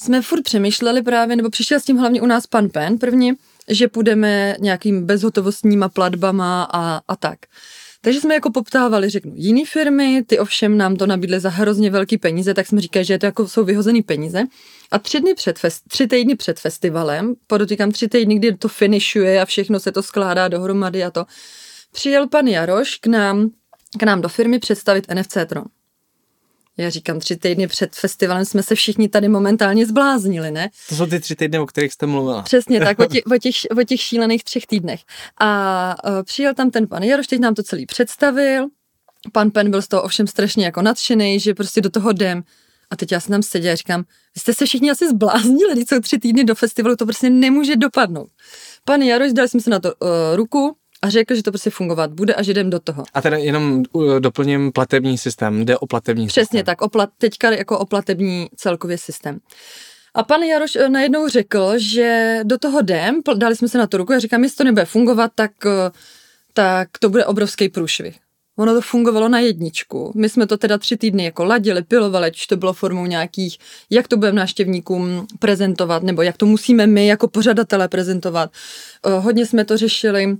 jsme 0.00 0.22
furt 0.22 0.42
přemýšleli 0.42 1.02
právě, 1.02 1.36
nebo 1.36 1.50
přišel 1.50 1.80
s 1.80 1.84
tím 1.84 1.96
hlavně 1.96 2.22
u 2.22 2.26
nás 2.26 2.46
pan 2.46 2.68
Pen 2.68 2.98
první, 2.98 3.32
že 3.68 3.88
půjdeme 3.88 4.56
nějakým 4.60 5.06
bezhotovostníma 5.06 5.88
platbama 5.88 6.68
a, 6.72 7.00
a 7.08 7.16
tak. 7.16 7.38
Takže 8.00 8.20
jsme 8.20 8.34
jako 8.34 8.50
poptávali, 8.50 9.10
řeknu, 9.10 9.32
jiný 9.34 9.64
firmy, 9.64 10.22
ty 10.26 10.38
ovšem 10.38 10.78
nám 10.78 10.96
to 10.96 11.06
nabídly 11.06 11.40
za 11.40 11.50
hrozně 11.50 11.90
velký 11.90 12.18
peníze, 12.18 12.54
tak 12.54 12.66
jsme 12.66 12.80
říkali, 12.80 13.04
že 13.04 13.18
to 13.18 13.26
jako 13.26 13.48
jsou 13.48 13.64
vyhozený 13.64 14.02
peníze. 14.02 14.44
A 14.90 14.98
tři, 14.98 15.20
dny 15.20 15.34
před 15.34 15.58
fest, 15.58 15.82
tři 15.88 16.06
týdny 16.06 16.36
před 16.36 16.60
festivalem, 16.60 17.34
podotýkám 17.46 17.90
tři 17.90 18.08
týdny, 18.08 18.34
kdy 18.34 18.56
to 18.56 18.68
finišuje 18.68 19.40
a 19.40 19.44
všechno 19.44 19.80
se 19.80 19.92
to 19.92 20.02
skládá 20.02 20.48
dohromady 20.48 21.04
a 21.04 21.10
to, 21.10 21.24
přijel 21.92 22.28
pan 22.28 22.46
Jaroš 22.46 22.96
k 22.96 23.06
nám, 23.06 23.50
k 23.98 24.02
nám 24.02 24.20
do 24.20 24.28
firmy 24.28 24.58
představit 24.58 25.06
NFC 25.14 25.36
Tron. 25.46 25.64
Já 26.78 26.90
říkám, 26.90 27.20
tři 27.20 27.36
týdny 27.36 27.66
před 27.66 27.94
festivalem 27.94 28.44
jsme 28.44 28.62
se 28.62 28.74
všichni 28.74 29.08
tady 29.08 29.28
momentálně 29.28 29.86
zbláznili, 29.86 30.50
ne? 30.50 30.70
To 30.88 30.94
jsou 30.94 31.06
ty 31.06 31.20
tři 31.20 31.36
týdny, 31.36 31.58
o 31.58 31.66
kterých 31.66 31.92
jste 31.92 32.06
mluvila. 32.06 32.42
Přesně 32.42 32.80
tak, 32.80 32.98
o 32.98 33.06
těch, 33.06 33.22
o 33.34 33.38
těch, 33.38 33.54
o 33.80 33.82
těch 33.82 34.00
šílených 34.00 34.44
třech 34.44 34.66
týdnech. 34.66 35.00
A 35.40 35.94
uh, 36.04 36.22
přijel 36.22 36.54
tam 36.54 36.70
ten 36.70 36.86
pan 36.86 37.02
Jaroš, 37.02 37.26
teď 37.26 37.40
nám 37.40 37.54
to 37.54 37.62
celý 37.62 37.86
představil. 37.86 38.68
Pan 39.32 39.50
Pen 39.50 39.70
byl 39.70 39.82
z 39.82 39.88
toho 39.88 40.02
ovšem 40.02 40.26
strašně 40.26 40.64
jako 40.64 40.82
nadšený, 40.82 41.40
že 41.40 41.54
prostě 41.54 41.80
do 41.80 41.90
toho 41.90 42.10
jdem. 42.10 42.42
A 42.90 42.96
teď 42.96 43.12
já 43.12 43.20
jsem 43.20 43.32
tam 43.32 43.42
seděla 43.42 43.72
a 43.72 43.76
říkám, 43.76 44.04
vy 44.34 44.40
jste 44.40 44.54
se 44.54 44.66
všichni 44.66 44.90
asi 44.90 45.08
zbláznili, 45.08 45.72
když 45.72 45.88
jsou 45.88 46.00
tři 46.00 46.18
týdny 46.18 46.44
do 46.44 46.54
festivalu, 46.54 46.96
to 46.96 47.04
prostě 47.04 47.30
nemůže 47.30 47.76
dopadnout. 47.76 48.28
Pan 48.84 49.02
Jaroš, 49.02 49.32
dali 49.32 49.48
jsme 49.48 49.60
se 49.60 49.70
na 49.70 49.80
to 49.80 49.94
uh, 49.94 50.08
ruku, 50.34 50.76
a 51.02 51.10
řekl, 51.10 51.34
že 51.34 51.42
to 51.42 51.50
prostě 51.50 51.70
fungovat 51.70 52.12
bude 52.12 52.34
a 52.34 52.42
že 52.42 52.50
jdem 52.50 52.70
do 52.70 52.78
toho. 52.80 53.04
A 53.14 53.22
teda 53.22 53.36
jenom 53.36 53.82
doplním 54.18 54.72
platební 54.72 55.18
systém, 55.18 55.64
jde 55.64 55.78
o 55.78 55.86
platební 55.86 56.26
Přesně 56.26 56.44
systém. 56.44 56.64
tak, 56.64 56.82
o 56.82 56.88
plat, 56.88 57.10
teďka 57.18 57.50
jako 57.50 57.78
o 57.78 57.86
platební 57.86 58.48
celkově 58.56 58.98
systém. 58.98 59.38
A 60.14 60.22
pan 60.22 60.42
Jaroš 60.42 60.76
eh, 60.76 60.88
najednou 60.88 61.28
řekl, 61.28 61.72
že 61.76 62.40
do 62.44 62.58
toho 62.58 62.80
jdem, 62.80 63.20
dali 63.36 63.56
jsme 63.56 63.68
se 63.68 63.78
na 63.78 63.86
to 63.86 63.96
ruku 63.96 64.12
a 64.12 64.18
říkám, 64.18 64.42
jestli 64.42 64.56
to 64.56 64.64
nebude 64.64 64.84
fungovat, 64.84 65.32
tak, 65.34 65.50
eh, 65.66 65.90
tak 66.52 66.88
to 67.00 67.08
bude 67.08 67.26
obrovský 67.26 67.68
průšvih. 67.68 68.18
Ono 68.58 68.74
to 68.74 68.80
fungovalo 68.80 69.28
na 69.28 69.38
jedničku. 69.38 70.12
My 70.14 70.28
jsme 70.28 70.46
to 70.46 70.56
teda 70.56 70.78
tři 70.78 70.96
týdny 70.96 71.24
jako 71.24 71.44
ladili, 71.44 71.82
pilovali, 71.82 72.26
ať 72.26 72.46
to 72.46 72.56
bylo 72.56 72.72
formou 72.72 73.06
nějakých, 73.06 73.58
jak 73.90 74.08
to 74.08 74.16
budeme 74.16 74.36
návštěvníkům 74.36 75.26
prezentovat, 75.38 76.02
nebo 76.02 76.22
jak 76.22 76.36
to 76.36 76.46
musíme 76.46 76.86
my 76.86 77.06
jako 77.06 77.28
pořadatelé 77.28 77.88
prezentovat. 77.88 78.50
Eh, 79.06 79.10
hodně 79.10 79.46
jsme 79.46 79.64
to 79.64 79.76
řešili 79.76 80.36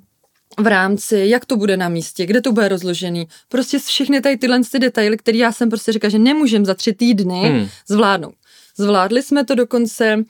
v 0.59 0.66
rámci, 0.66 1.25
jak 1.29 1.47
to 1.47 1.57
bude 1.57 1.77
na 1.77 1.88
místě, 1.88 2.27
kde 2.27 2.40
to 2.40 2.53
bude 2.53 2.68
rozložený. 2.68 3.29
Prostě 3.49 3.79
všechny 3.79 4.21
tady 4.21 4.37
tyhle 4.37 4.61
ty 4.73 4.79
detaily, 4.79 5.16
které 5.16 5.38
já 5.38 5.53
jsem 5.53 5.71
prostě 5.71 5.92
říkala, 5.92 6.11
že 6.11 6.18
nemůžem 6.18 6.64
za 6.64 6.75
tři 6.75 6.92
týdny 6.92 7.40
hmm. 7.49 7.68
zvládnout. 7.87 8.35
Zvládli 8.77 9.23
jsme 9.23 9.44
to 9.44 9.55
dokonce, 9.55 10.16
uh, 10.16 10.25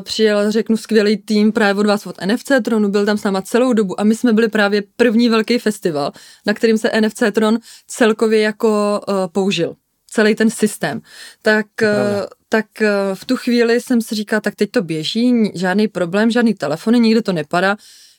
přijel, 0.00 0.50
řeknu, 0.50 0.76
skvělý 0.76 1.16
tým 1.16 1.52
právě 1.52 1.80
od 1.80 1.86
vás 1.86 2.06
od 2.06 2.16
NFC 2.26 2.52
Tronu, 2.64 2.88
byl 2.88 3.06
tam 3.06 3.18
s 3.18 3.24
náma 3.24 3.42
celou 3.42 3.72
dobu 3.72 4.00
a 4.00 4.04
my 4.04 4.14
jsme 4.14 4.32
byli 4.32 4.48
právě 4.48 4.82
první 4.96 5.28
velký 5.28 5.58
festival, 5.58 6.12
na 6.46 6.54
kterým 6.54 6.78
se 6.78 6.90
NFC 7.00 7.22
Tron 7.32 7.58
celkově 7.86 8.40
jako 8.40 9.00
uh, 9.08 9.14
použil. 9.32 9.74
Celý 10.10 10.34
ten 10.34 10.50
systém. 10.50 11.00
Tak, 11.42 11.66
uh, 11.82 12.26
tak 12.48 12.66
v 13.14 13.24
tu 13.24 13.36
chvíli 13.36 13.80
jsem 13.80 14.00
si 14.00 14.14
říkala, 14.14 14.40
tak 14.40 14.54
teď 14.54 14.70
to 14.70 14.82
běží, 14.82 15.50
žádný 15.54 15.88
problém, 15.88 16.30
žádný 16.30 16.54
telefony, 16.54 17.00
nikde 17.00 17.22
to 17.22 17.32
nepadá 17.32 17.76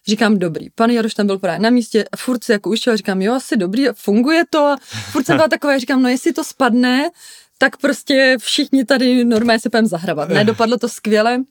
Říkám, 0.10 0.38
dobrý. 0.38 0.70
Pan 0.70 0.90
Jaroš 0.90 1.14
tam 1.14 1.28
byl 1.28 1.40
právě 1.40 1.60
na 1.60 1.70
místě 1.70 2.06
a 2.12 2.18
furt 2.18 2.44
si 2.44 2.52
jako 2.52 2.70
ušel, 2.70 2.98
říkám, 2.98 3.22
jo, 3.22 3.34
asi 3.34 3.58
dobrý, 3.58 3.86
funguje 3.94 4.44
to. 4.50 4.60
A 4.60 4.78
furt 5.12 5.26
jsem 5.26 5.36
byla 5.36 5.48
taková, 5.56 5.78
říkám, 5.78 6.02
no 6.02 6.10
jestli 6.10 6.34
to 6.34 6.44
spadne, 6.44 7.10
tak 7.58 7.78
prostě 7.78 8.38
všichni 8.40 8.86
tady 8.86 9.26
normálně 9.26 9.60
se 9.60 9.70
půjdeme 9.70 9.88
zahrabat. 9.88 10.30
Ne, 10.30 10.44
dopadlo 10.44 10.78
to 10.78 10.90
skvěle. 10.90 11.44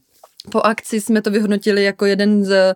Po 0.51 0.61
akci 0.61 1.01
jsme 1.01 1.23
to 1.23 1.31
vyhodnotili 1.31 1.85
jako 1.85 2.07
jeden 2.07 2.45
z, 2.45 2.75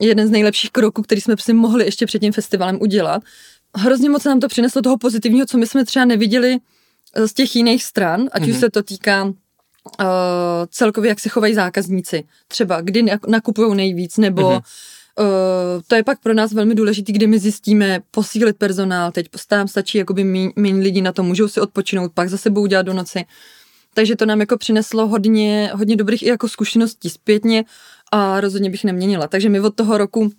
jeden 0.00 0.28
z 0.28 0.30
nejlepších 0.30 0.70
kroků, 0.70 1.02
který 1.02 1.20
jsme 1.20 1.34
si 1.38 1.52
mohli 1.52 1.84
ještě 1.84 2.06
před 2.06 2.18
tím 2.18 2.32
festivalem 2.32 2.78
udělat. 2.80 3.22
Hrozně 3.76 4.10
moc 4.10 4.24
nám 4.24 4.40
to 4.40 4.48
přineslo 4.48 4.82
toho 4.82 4.98
pozitivního, 4.98 5.46
co 5.46 5.58
my 5.58 5.66
jsme 5.66 5.84
třeba 5.84 6.04
neviděli 6.04 6.58
eh, 7.14 7.28
z 7.28 7.32
těch 7.32 7.56
jiných 7.56 7.84
stran, 7.84 8.28
ať 8.32 8.42
mm-hmm. 8.42 8.48
už 8.48 8.52
mhm. 8.52 8.60
se 8.60 8.70
to 8.70 8.82
týká 8.82 9.24
uh, 9.24 9.32
celkově, 10.70 11.08
jak 11.08 11.20
se 11.20 11.28
chovají 11.28 11.54
zákazníci. 11.54 12.24
Třeba 12.48 12.80
kdy 12.80 13.04
nakupují 13.28 13.76
nejvíc, 13.76 14.16
nebo 14.16 14.42
mm-hmm 14.42 14.62
to 15.86 15.94
je 15.94 16.04
pak 16.04 16.20
pro 16.20 16.34
nás 16.34 16.52
velmi 16.52 16.74
důležité, 16.74 17.12
kdy 17.12 17.26
my 17.26 17.38
zjistíme 17.38 18.00
posílit 18.10 18.56
personál, 18.56 19.12
teď 19.12 19.28
tam 19.48 19.68
stačí 19.68 19.98
jakoby 19.98 20.24
méně 20.56 20.82
lidí 20.82 21.02
na 21.02 21.12
to, 21.12 21.22
můžou 21.22 21.48
si 21.48 21.60
odpočinout, 21.60 22.12
pak 22.14 22.28
zase 22.28 22.50
budou 22.50 22.66
dělat 22.66 22.82
do 22.82 22.92
noci. 22.92 23.24
Takže 23.94 24.16
to 24.16 24.26
nám 24.26 24.40
jako 24.40 24.58
přineslo 24.58 25.06
hodně, 25.06 25.70
hodně 25.74 25.96
dobrých 25.96 26.22
i 26.22 26.28
jako 26.28 26.48
zkušeností 26.48 27.10
zpětně 27.10 27.64
a 28.12 28.40
rozhodně 28.40 28.70
bych 28.70 28.84
neměnila. 28.84 29.28
Takže 29.28 29.48
my 29.48 29.60
od 29.60 29.74
toho 29.74 29.98
roku, 29.98 30.30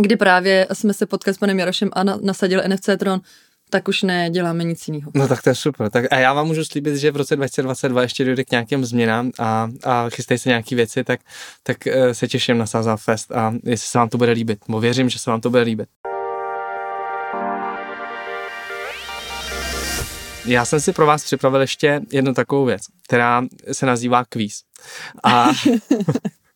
kdy 0.00 0.16
právě 0.16 0.66
jsme 0.72 0.94
se 0.94 1.06
potkali 1.06 1.34
s 1.34 1.38
panem 1.38 1.58
Jarošem 1.58 1.90
a 1.92 2.04
na, 2.04 2.18
nasadili 2.22 2.68
NFC 2.68 2.88
Tron, 2.98 3.20
tak 3.70 3.88
už 3.88 4.02
neděláme 4.02 4.64
nic 4.64 4.88
jiného. 4.88 5.10
No 5.14 5.28
tak 5.28 5.42
to 5.42 5.48
je 5.48 5.54
super. 5.54 5.90
Tak 5.90 6.04
a 6.10 6.18
já 6.18 6.32
vám 6.32 6.46
můžu 6.46 6.64
slíbit, 6.64 6.96
že 6.96 7.10
v 7.10 7.16
roce 7.16 7.36
2022 7.36 8.02
ještě 8.02 8.24
dojde 8.24 8.44
k 8.44 8.50
nějakým 8.50 8.84
změnám 8.84 9.30
a, 9.38 9.68
a 9.84 10.10
chystají 10.10 10.38
se 10.38 10.48
nějaké 10.48 10.76
věci, 10.76 11.04
tak, 11.04 11.20
tak 11.62 11.76
uh, 11.86 12.12
se 12.12 12.28
těším 12.28 12.58
na 12.58 12.66
Saza 12.66 12.96
Fest 12.96 13.32
a 13.32 13.54
jestli 13.64 13.88
se 13.88 13.98
vám 13.98 14.08
to 14.08 14.18
bude 14.18 14.32
líbit. 14.32 14.58
Bo 14.68 14.80
věřím, 14.80 15.08
že 15.08 15.18
se 15.18 15.30
vám 15.30 15.40
to 15.40 15.50
bude 15.50 15.62
líbit. 15.62 15.88
Já 20.46 20.64
jsem 20.64 20.80
si 20.80 20.92
pro 20.92 21.06
vás 21.06 21.24
připravil 21.24 21.60
ještě 21.60 22.00
jednu 22.12 22.34
takovou 22.34 22.64
věc, 22.64 22.82
která 23.04 23.42
se 23.72 23.86
nazývá 23.86 24.24
kvíz. 24.24 24.62
A 25.24 25.50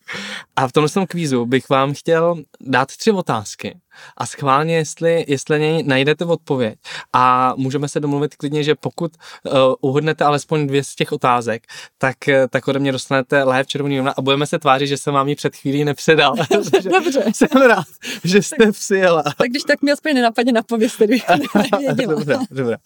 A 0.57 0.69
v 0.69 0.73
tomhle 0.73 0.89
tom 0.89 1.07
kvízu 1.07 1.47
bych 1.47 1.69
vám 1.69 1.95
chtěl 1.95 2.43
dát 2.61 2.89
tři 2.97 3.11
otázky 3.11 3.81
a 4.17 4.27
schválně, 4.27 4.77
jestli, 4.77 5.25
jestli 5.29 5.61
něj 5.61 5.83
najdete 5.83 6.25
odpověď 6.25 6.79
a 7.13 7.55
můžeme 7.57 7.89
se 7.89 8.01
domluvit 8.01 8.37
klidně, 8.37 8.63
že 8.63 8.75
pokud 8.75 9.13
uh, 9.45 9.53
uhodnete 9.81 10.25
alespoň 10.25 10.67
dvě 10.67 10.85
z 10.85 10.95
těch 10.95 11.13
otázek, 11.13 11.63
tak, 11.99 12.17
uh, 12.29 12.35
tak 12.51 12.69
ode 12.69 12.79
mě 12.79 12.93
dostanete 12.93 13.43
láhev 13.43 13.67
červený 13.67 14.01
a 14.01 14.23
budeme 14.23 14.47
se 14.47 14.59
tvářit, 14.59 14.87
že 14.87 14.97
jsem 14.97 15.15
vám 15.15 15.29
ji 15.29 15.35
před 15.35 15.57
chvílí 15.57 15.85
nepředal. 15.85 16.35
Dobře. 16.83 17.25
jsem 17.35 17.63
rád, 17.63 17.87
že 18.25 18.43
jste 18.43 18.65
tak, 18.65 18.75
přijela. 18.75 19.23
Tak 19.23 19.51
když 19.51 19.63
tak 19.63 19.83
mi 19.83 19.93
aspoň 19.93 20.15
nenapadně 20.15 20.53
na 20.53 20.63
pověst, 20.63 20.95
který 20.95 21.19
Dobrá, 22.07 22.39
dobrá. 22.51 22.77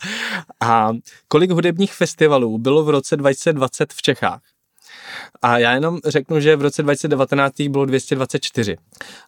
A 0.60 0.90
kolik 1.28 1.50
hudebních 1.50 1.92
festivalů 1.92 2.58
bylo 2.58 2.84
v 2.84 2.90
roce 2.90 3.16
2020 3.16 3.92
v 3.92 4.02
Čechách? 4.02 4.40
A 5.42 5.58
já 5.58 5.72
jenom 5.74 5.98
řeknu, 6.04 6.40
že 6.40 6.56
v 6.56 6.62
roce 6.62 6.82
2019 6.82 7.60
jich 7.60 7.68
bylo 7.68 7.84
224 7.84 8.76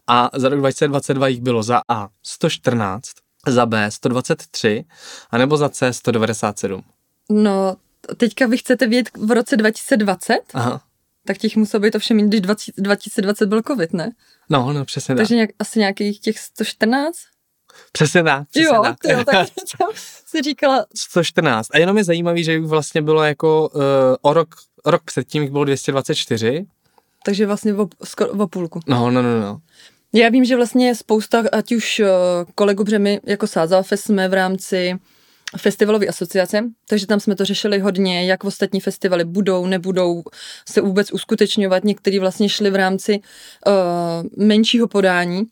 a 0.06 0.30
za 0.34 0.48
rok 0.48 0.58
2022 0.58 1.28
jich 1.28 1.40
bylo 1.40 1.62
za 1.62 1.80
A 1.88 2.08
114, 2.22 3.02
za 3.46 3.66
B 3.66 3.90
123 3.90 4.84
a 5.30 5.38
nebo 5.38 5.56
za 5.56 5.68
C 5.68 5.92
197. 5.92 6.82
No, 7.30 7.76
teďka 8.16 8.46
vy 8.46 8.58
chcete 8.58 8.86
vědět 8.86 9.10
v 9.18 9.30
roce 9.30 9.56
2020, 9.56 10.38
Aha. 10.54 10.80
tak 11.26 11.38
těch 11.38 11.56
muselo 11.56 11.80
být 11.80 11.94
ovšem, 11.94 12.28
když 12.28 12.40
20, 12.40 12.72
2020 12.76 13.46
byl 13.46 13.62
covid, 13.62 13.92
ne? 13.92 14.10
No, 14.50 14.72
no, 14.72 14.84
přesně 14.84 15.14
tak. 15.14 15.20
Takže 15.20 15.34
nějak, 15.34 15.50
asi 15.58 15.78
nějakých 15.78 16.20
těch 16.20 16.38
114? 16.38 17.16
Přesně 17.92 18.22
tak, 18.22 18.48
přesně 18.48 18.66
jo, 18.66 18.82
tak. 18.82 18.96
to 18.98 19.10
jo, 19.10 19.24
tak 19.24 19.48
si 20.26 20.42
říkala, 20.42 20.86
114. 20.96 21.68
A 21.74 21.78
jenom 21.78 21.98
je 21.98 22.04
zajímavý, 22.04 22.44
že 22.44 22.52
jich 22.52 22.66
vlastně 22.66 23.02
bylo 23.02 23.24
jako 23.24 23.70
uh, 23.74 23.82
o 24.22 24.32
rok, 24.32 24.48
rok 24.86 25.02
předtím 25.04 25.42
jich 25.42 25.52
bylo 25.52 25.64
224. 25.64 26.66
takže 27.24 27.46
vlastně 27.46 27.74
o, 27.74 27.88
skoro 28.04 28.30
o 28.30 28.46
půlku. 28.48 28.80
No, 28.86 29.10
no, 29.10 29.22
no, 29.22 29.40
no. 29.40 29.60
Já 30.12 30.28
vím, 30.28 30.44
že 30.44 30.56
vlastně 30.56 30.94
spousta, 30.94 31.44
ať 31.52 31.72
už 31.72 32.00
eh, 32.00 32.06
kolegů, 32.54 32.84
protože 32.84 32.98
my 32.98 33.20
jako 33.26 33.46
Sázalfest 33.46 34.04
jsme 34.04 34.28
v 34.28 34.34
rámci 34.34 34.98
festivalové 35.56 36.06
asociace, 36.06 36.64
takže 36.88 37.06
tam 37.06 37.20
jsme 37.20 37.36
to 37.36 37.44
řešili 37.44 37.78
hodně, 37.78 38.26
jak 38.26 38.44
ostatní 38.44 38.80
festivaly 38.80 39.24
budou, 39.24 39.66
nebudou 39.66 40.22
se 40.68 40.80
vůbec 40.80 41.12
uskutečňovat. 41.12 41.84
Některý 41.84 42.18
vlastně 42.18 42.48
šli 42.48 42.70
v 42.70 42.76
rámci 42.76 43.20
uh, 43.66 44.46
menšího 44.46 44.88
podání, 44.88 45.42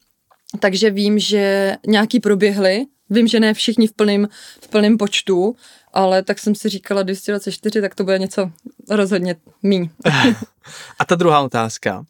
takže 0.60 0.90
vím, 0.90 1.18
že 1.18 1.76
nějaký 1.86 2.20
proběhly, 2.20 2.86
vím, 3.10 3.28
že 3.28 3.40
ne 3.40 3.54
všichni 3.54 3.86
v 3.86 3.92
plném 3.92 4.28
v 4.60 4.68
plném 4.68 4.98
počtu, 4.98 5.56
ale 5.92 6.22
tak 6.22 6.38
jsem 6.38 6.54
si 6.54 6.68
říkala 6.68 7.02
224, 7.02 7.80
tak 7.80 7.94
to 7.94 8.04
bude 8.04 8.18
něco 8.18 8.50
rozhodně 8.90 9.36
míň. 9.62 9.88
A 10.98 11.04
ta 11.04 11.14
druhá 11.14 11.40
otázka. 11.40 12.04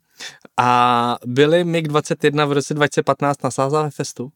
A 0.57 1.18
byly 1.27 1.64
MiG-21 1.64 2.46
v 2.46 2.53
roce 2.53 2.75
2015 2.75 3.42
na 3.42 3.51
Sázavé 3.51 3.90
festu? 3.90 4.33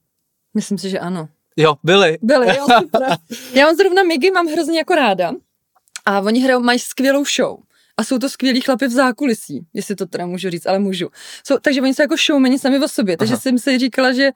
Myslím 0.55 0.79
si, 0.79 0.91
že 0.91 0.99
ano. 0.99 1.29
Jo, 1.57 1.77
byly. 1.83 2.19
Byly, 2.23 2.57
jo, 2.57 2.67
super. 2.83 3.03
Já 3.55 3.67
mám 3.67 3.77
zrovna 3.77 4.03
Migy, 4.03 4.31
mám 4.31 4.47
hrozně 4.47 4.79
jako 4.79 4.95
ráda. 4.95 5.33
A 6.07 6.21
oni 6.21 6.41
hrajou, 6.41 6.61
mají 6.61 6.79
skvělou 6.79 7.25
show. 7.25 7.59
A 8.01 8.05
jsou 8.05 8.19
to 8.19 8.29
skvělí 8.29 8.61
chlapy 8.61 8.87
v 8.87 8.91
zákulisí, 8.91 9.67
jestli 9.75 9.97
to 9.97 10.07
teda 10.07 10.27
můžu 10.27 10.51
říct, 10.51 10.67
ale 10.67 10.79
můžu. 10.79 11.09
Jsou, 11.47 11.59
takže 11.59 11.83
oni 11.83 11.95
jsou 11.95 12.03
jako 12.03 12.17
showmeni 12.17 12.59
sami 12.59 12.79
o 12.79 12.89
sobě. 12.89 13.17
Takže 13.17 13.35
Aha. 13.35 13.41
jsem 13.41 13.59
si 13.59 13.79
říkala, 13.79 14.13
že 14.13 14.31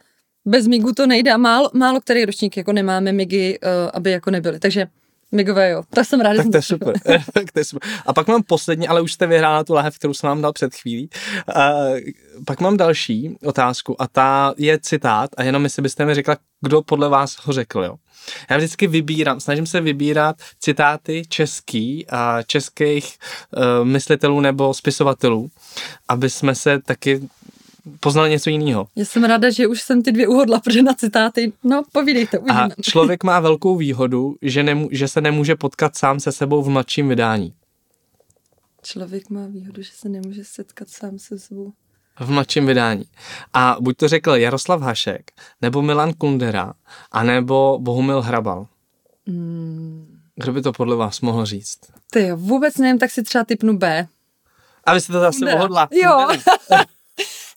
bez 0.44 0.66
Migu 0.66 0.92
to 0.92 1.07
nejde 1.07 1.33
a 1.33 1.37
málo, 1.37 1.70
málo 1.74 2.00
který 2.00 2.24
ročník 2.24 2.57
jako 2.57 2.72
nemáme 2.72 3.12
Migy, 3.12 3.59
uh, 3.62 3.90
aby 3.94 4.11
jako 4.11 4.31
nebyly. 4.31 4.61
Takže 4.61 4.87
Migové 5.35 5.70
jo. 5.70 5.83
Tak 5.90 6.07
jsem 6.07 6.20
ráda, 6.20 6.37
že 6.37 6.42
Tak 6.42 6.51
to 6.51 6.57
je 6.57 6.62
super. 6.62 6.94
tak 7.33 7.53
to 7.53 7.59
je 7.59 7.64
super. 7.64 7.90
A 8.07 8.12
pak 8.12 8.29
mám 8.29 8.42
poslední, 8.42 8.88
ale 8.88 9.01
už 9.01 9.12
jste 9.12 9.27
vyhrála 9.27 9.64
tu 9.64 9.75
lahev, 9.75 9.99
kterou 9.99 10.14
jsem 10.14 10.29
vám 10.29 10.42
dal 10.42 10.53
před 10.53 10.75
chvílí. 10.75 11.11
Uh, 11.57 11.99
pak 12.47 12.61
mám 12.61 12.77
další 12.77 13.37
otázku 13.44 14.03
a 14.03 14.09
ta 14.09 14.55
je 14.57 14.79
citát 14.79 15.31
a 15.37 15.42
jenom 15.42 15.64
jestli 15.64 15.83
byste 15.83 16.05
mi 16.05 16.14
řekla, 16.14 16.37
kdo 16.61 16.83
podle 16.83 17.09
vás 17.09 17.37
ho 17.37 17.53
řekl, 17.53 17.83
jo. 17.83 17.94
Já 18.51 18.57
vždycky 18.57 18.87
vybírám, 18.87 19.40
snažím 19.40 19.66
se 19.66 19.81
vybírat 19.81 20.37
citáty 20.61 21.23
český 21.29 22.07
a 22.11 22.42
českých 22.42 23.16
uh, 23.57 23.85
myslitelů 23.85 24.40
nebo 24.40 24.75
spisovatelů, 24.75 25.51
aby 26.09 26.31
jsme 26.31 26.55
se 26.55 26.79
taky 26.79 27.29
poznali 28.01 28.31
něco 28.31 28.51
jiného. 28.51 28.87
Já 28.97 29.05
jsem 29.05 29.25
ráda, 29.25 29.51
že 29.51 29.66
už 29.66 29.83
jsem 29.83 30.03
ty 30.03 30.12
dvě 30.12 30.29
uhodla, 30.29 30.61
protože 30.61 30.83
na 30.83 30.94
citáty, 30.94 31.53
no 31.64 31.83
povídejte, 31.92 32.38
A 32.38 32.40
uvidíme. 32.40 32.75
člověk 32.83 33.25
má 33.25 33.40
velkou 33.40 33.77
výhodu, 33.77 34.37
že, 34.42 34.62
nemů- 34.62 34.88
že 34.92 35.09
se 35.09 35.20
nemůže 35.20 35.57
potkat 35.57 35.97
sám 35.97 36.20
se 36.20 36.33
sebou 36.33 36.62
v 36.62 36.68
mladším 36.68 37.09
vydání. 37.09 37.55
Člověk 38.83 39.31
má 39.31 39.47
výhodu, 39.47 39.83
že 39.83 39.90
se 39.94 40.09
nemůže 40.09 40.44
setkat 40.44 40.88
sám 40.88 41.18
se 41.18 41.38
sebou. 41.38 41.73
v 42.20 42.31
mladším 42.31 42.66
vydání. 42.66 43.05
A 43.53 43.77
buď 43.81 43.97
to 43.97 44.09
řekl 44.09 44.35
Jaroslav 44.35 44.81
Hašek, 44.81 45.31
nebo 45.62 45.83
Milan 45.83 46.12
Kundera, 46.12 46.73
anebo 47.12 47.79
Bohumil 47.83 48.23
Hrabal. 48.23 48.66
Hmm. 49.27 50.18
Kdo 50.37 50.53
by 50.53 50.62
to 50.62 50.73
podle 50.73 50.97
vás 50.97 51.20
mohl 51.20 51.47
říct? 51.47 51.79
Ty 52.11 52.27
jo, 52.27 52.37
vůbec 52.37 52.77
nevím, 52.77 52.99
tak 52.99 53.11
si 53.11 53.23
třeba 53.23 53.44
typnu 53.44 53.79
B. 53.79 54.07
A 54.85 54.94
vy 54.94 55.01
jste 55.01 55.12
to 55.12 55.20
zase 55.20 55.47
pohodla. 55.53 55.88
Jo. 55.92 56.29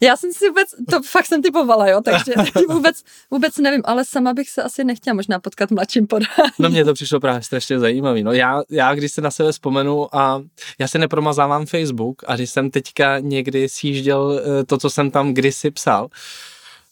Já 0.01 0.17
jsem 0.17 0.33
si 0.33 0.47
vůbec, 0.47 0.69
to 0.89 1.01
fakt 1.01 1.25
jsem 1.25 1.41
typovala, 1.41 1.87
jo, 1.87 2.01
takže 2.01 2.33
vůbec, 2.69 3.03
vůbec 3.31 3.57
nevím, 3.57 3.81
ale 3.85 4.05
sama 4.05 4.33
bych 4.33 4.49
se 4.49 4.63
asi 4.63 4.83
nechtěla 4.83 5.13
možná 5.13 5.39
potkat 5.39 5.71
mladším 5.71 6.07
podání. 6.07 6.51
No 6.59 6.69
mně 6.69 6.85
to 6.85 6.93
přišlo 6.93 7.19
právě 7.19 7.43
strašně 7.43 7.79
zajímavý. 7.79 8.23
No 8.23 8.31
já, 8.31 8.63
já, 8.69 8.95
když 8.95 9.11
se 9.11 9.21
na 9.21 9.31
sebe 9.31 9.51
vzpomenu 9.51 10.15
a 10.15 10.43
já 10.79 10.87
se 10.87 10.97
nepromazávám 10.97 11.65
Facebook 11.65 12.23
a 12.27 12.35
když 12.35 12.49
jsem 12.49 12.71
teďka 12.71 13.19
někdy 13.19 13.69
sjížděl 13.69 14.41
eh, 14.61 14.63
to, 14.63 14.77
co 14.77 14.89
jsem 14.89 15.11
tam 15.11 15.33
kdysi 15.33 15.71
psal, 15.71 16.07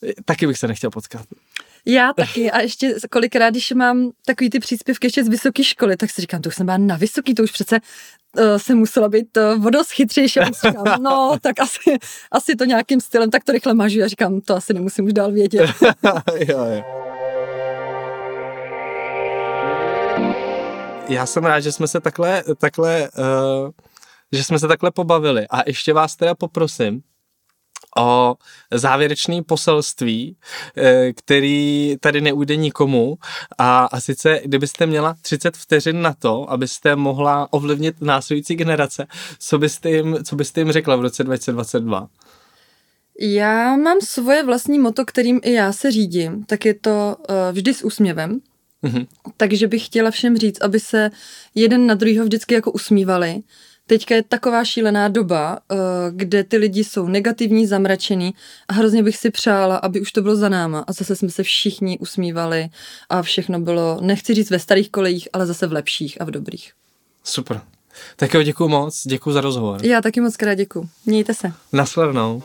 eh, 0.04 0.14
taky 0.26 0.48
bych 0.48 0.58
se 0.58 0.68
nechtěl 0.68 0.90
potkat. 0.90 1.26
Já 1.88 2.14
taky 2.14 2.52
a 2.52 2.62
ještě 2.62 2.96
kolikrát, 3.12 3.50
když 3.50 3.72
mám 3.72 4.12
takový 4.26 4.50
ty 4.50 4.60
příspěvky 4.60 5.08
ještě 5.08 5.24
z 5.24 5.28
vysoké 5.28 5.64
školy, 5.64 5.98
tak 5.98 6.10
si 6.10 6.22
říkám, 6.22 6.42
to 6.42 6.50
už 6.50 6.56
jsem 6.56 6.66
byla 6.66 6.78
na 6.78 6.98
vysoký, 6.98 7.36
to 7.36 7.44
už 7.44 7.52
přece 7.52 7.80
uh, 8.38 8.44
se 8.58 8.76
musela 8.76 9.10
být 9.10 9.38
uh, 9.38 9.66
o 9.66 9.70
dost 9.70 9.92
chytřejší. 9.92 10.40
A 10.40 10.46
říkám, 10.46 11.04
no, 11.04 11.38
tak 11.42 11.60
asi, 11.60 11.98
asi 12.32 12.56
to 12.56 12.66
nějakým 12.66 13.02
stylem, 13.02 13.32
tak 13.32 13.44
to 13.44 13.52
rychle 13.52 13.74
mažu. 13.74 14.04
A 14.04 14.08
říkám, 14.08 14.42
to 14.42 14.56
asi 14.56 14.74
nemusím 14.74 15.06
už 15.06 15.14
dál 15.14 15.32
vědět. 15.32 15.70
jo, 16.40 16.66
jo. 16.66 16.84
Já 21.10 21.26
jsem 21.26 21.46
rád, 21.46 21.60
že 21.60 21.72
jsme 21.72 21.88
se 21.88 22.00
takhle, 22.02 22.44
takhle 22.58 23.10
uh, 23.18 23.70
že 24.32 24.44
jsme 24.44 24.60
se 24.60 24.68
takhle 24.68 24.92
pobavili 24.92 25.48
a 25.50 25.64
ještě 25.68 25.94
vás 25.94 26.16
teda 26.16 26.36
poprosím 26.36 27.02
o 27.98 28.36
závěrečné 28.72 29.44
poselství, 29.44 30.38
eh, 30.78 31.14
který 31.14 31.96
tady 32.00 32.22
neujde 32.22 32.56
nikomu 32.56 33.18
a, 33.58 33.86
a 33.86 34.00
sice, 34.00 34.42
kdybyste 34.46 34.86
měla 34.86 35.16
30 35.22 35.58
vteřin 35.58 36.02
na 36.02 36.14
to, 36.14 36.52
abyste 36.52 36.96
mohla 36.96 37.54
ovlivnit 37.54 38.02
následující 38.02 38.56
generace, 38.56 39.08
co 39.40 39.58
byste 39.58 39.92
jim, 39.92 40.18
co 40.24 40.36
byste 40.36 40.62
jim 40.62 40.72
řekla 40.72 40.96
v 40.96 41.02
roce 41.02 41.24
2022? 41.24 42.08
Já 43.20 43.76
mám 43.78 44.02
svoje 44.02 44.44
vlastní 44.44 44.80
moto, 44.80 45.06
kterým 45.06 45.40
i 45.44 45.52
já 45.54 45.74
se 45.74 45.92
řídím, 45.92 46.46
tak 46.46 46.66
je 46.66 46.74
to 46.74 47.16
uh, 47.20 47.36
vždy 47.52 47.74
s 47.74 47.84
úsměvem. 47.86 48.40
Mhm. 48.82 49.06
Takže 49.38 49.68
bych 49.68 49.86
chtěla 49.86 50.12
všem 50.12 50.38
říct, 50.38 50.62
aby 50.62 50.80
se 50.80 51.12
jeden 51.56 51.88
na 51.88 51.94
druhýho 51.94 52.26
vždycky 52.26 52.54
jako 52.54 52.72
usmívali. 52.72 53.42
Teďka 53.88 54.16
je 54.16 54.24
taková 54.24 54.66
šílená 54.66 55.08
doba, 55.08 55.60
uh, 55.72 55.78
kde 56.12 56.44
ty 56.44 56.58
lidi 56.58 56.84
jsou 56.84 57.08
negativní, 57.08 57.68
zamračený 57.68 58.34
a 58.68 58.74
hrozně 58.74 59.04
bych 59.04 59.18
si 59.18 59.32
přála, 59.32 59.78
aby 59.78 60.02
už 60.02 60.12
to 60.12 60.22
bylo 60.22 60.36
za 60.36 60.50
náma 60.50 60.80
a 60.88 60.94
zase 60.94 61.16
jsme 61.16 61.30
se 61.30 61.44
všichni 61.44 62.00
usmívali 62.00 62.70
a 63.10 63.22
všechno 63.22 63.60
bylo, 63.60 63.98
nechci 64.02 64.34
říct 64.34 64.50
ve 64.50 64.60
starých 64.60 64.90
kolejích, 64.90 65.28
ale 65.34 65.46
zase 65.46 65.68
v 65.68 65.74
lepších 65.74 66.22
a 66.22 66.26
v 66.26 66.32
dobrých. 66.32 66.72
Super. 67.24 67.62
Tak 68.16 68.34
jo, 68.34 68.44
děkuji 68.44 68.68
moc, 68.68 69.08
děkuji 69.08 69.32
za 69.32 69.42
rozhovor. 69.42 69.86
Já 69.86 70.02
taky 70.02 70.22
moc 70.22 70.38
krát 70.38 70.54
děkuji. 70.54 70.90
Mějte 71.06 71.34
se. 71.34 71.54
Naslednou. 71.74 72.44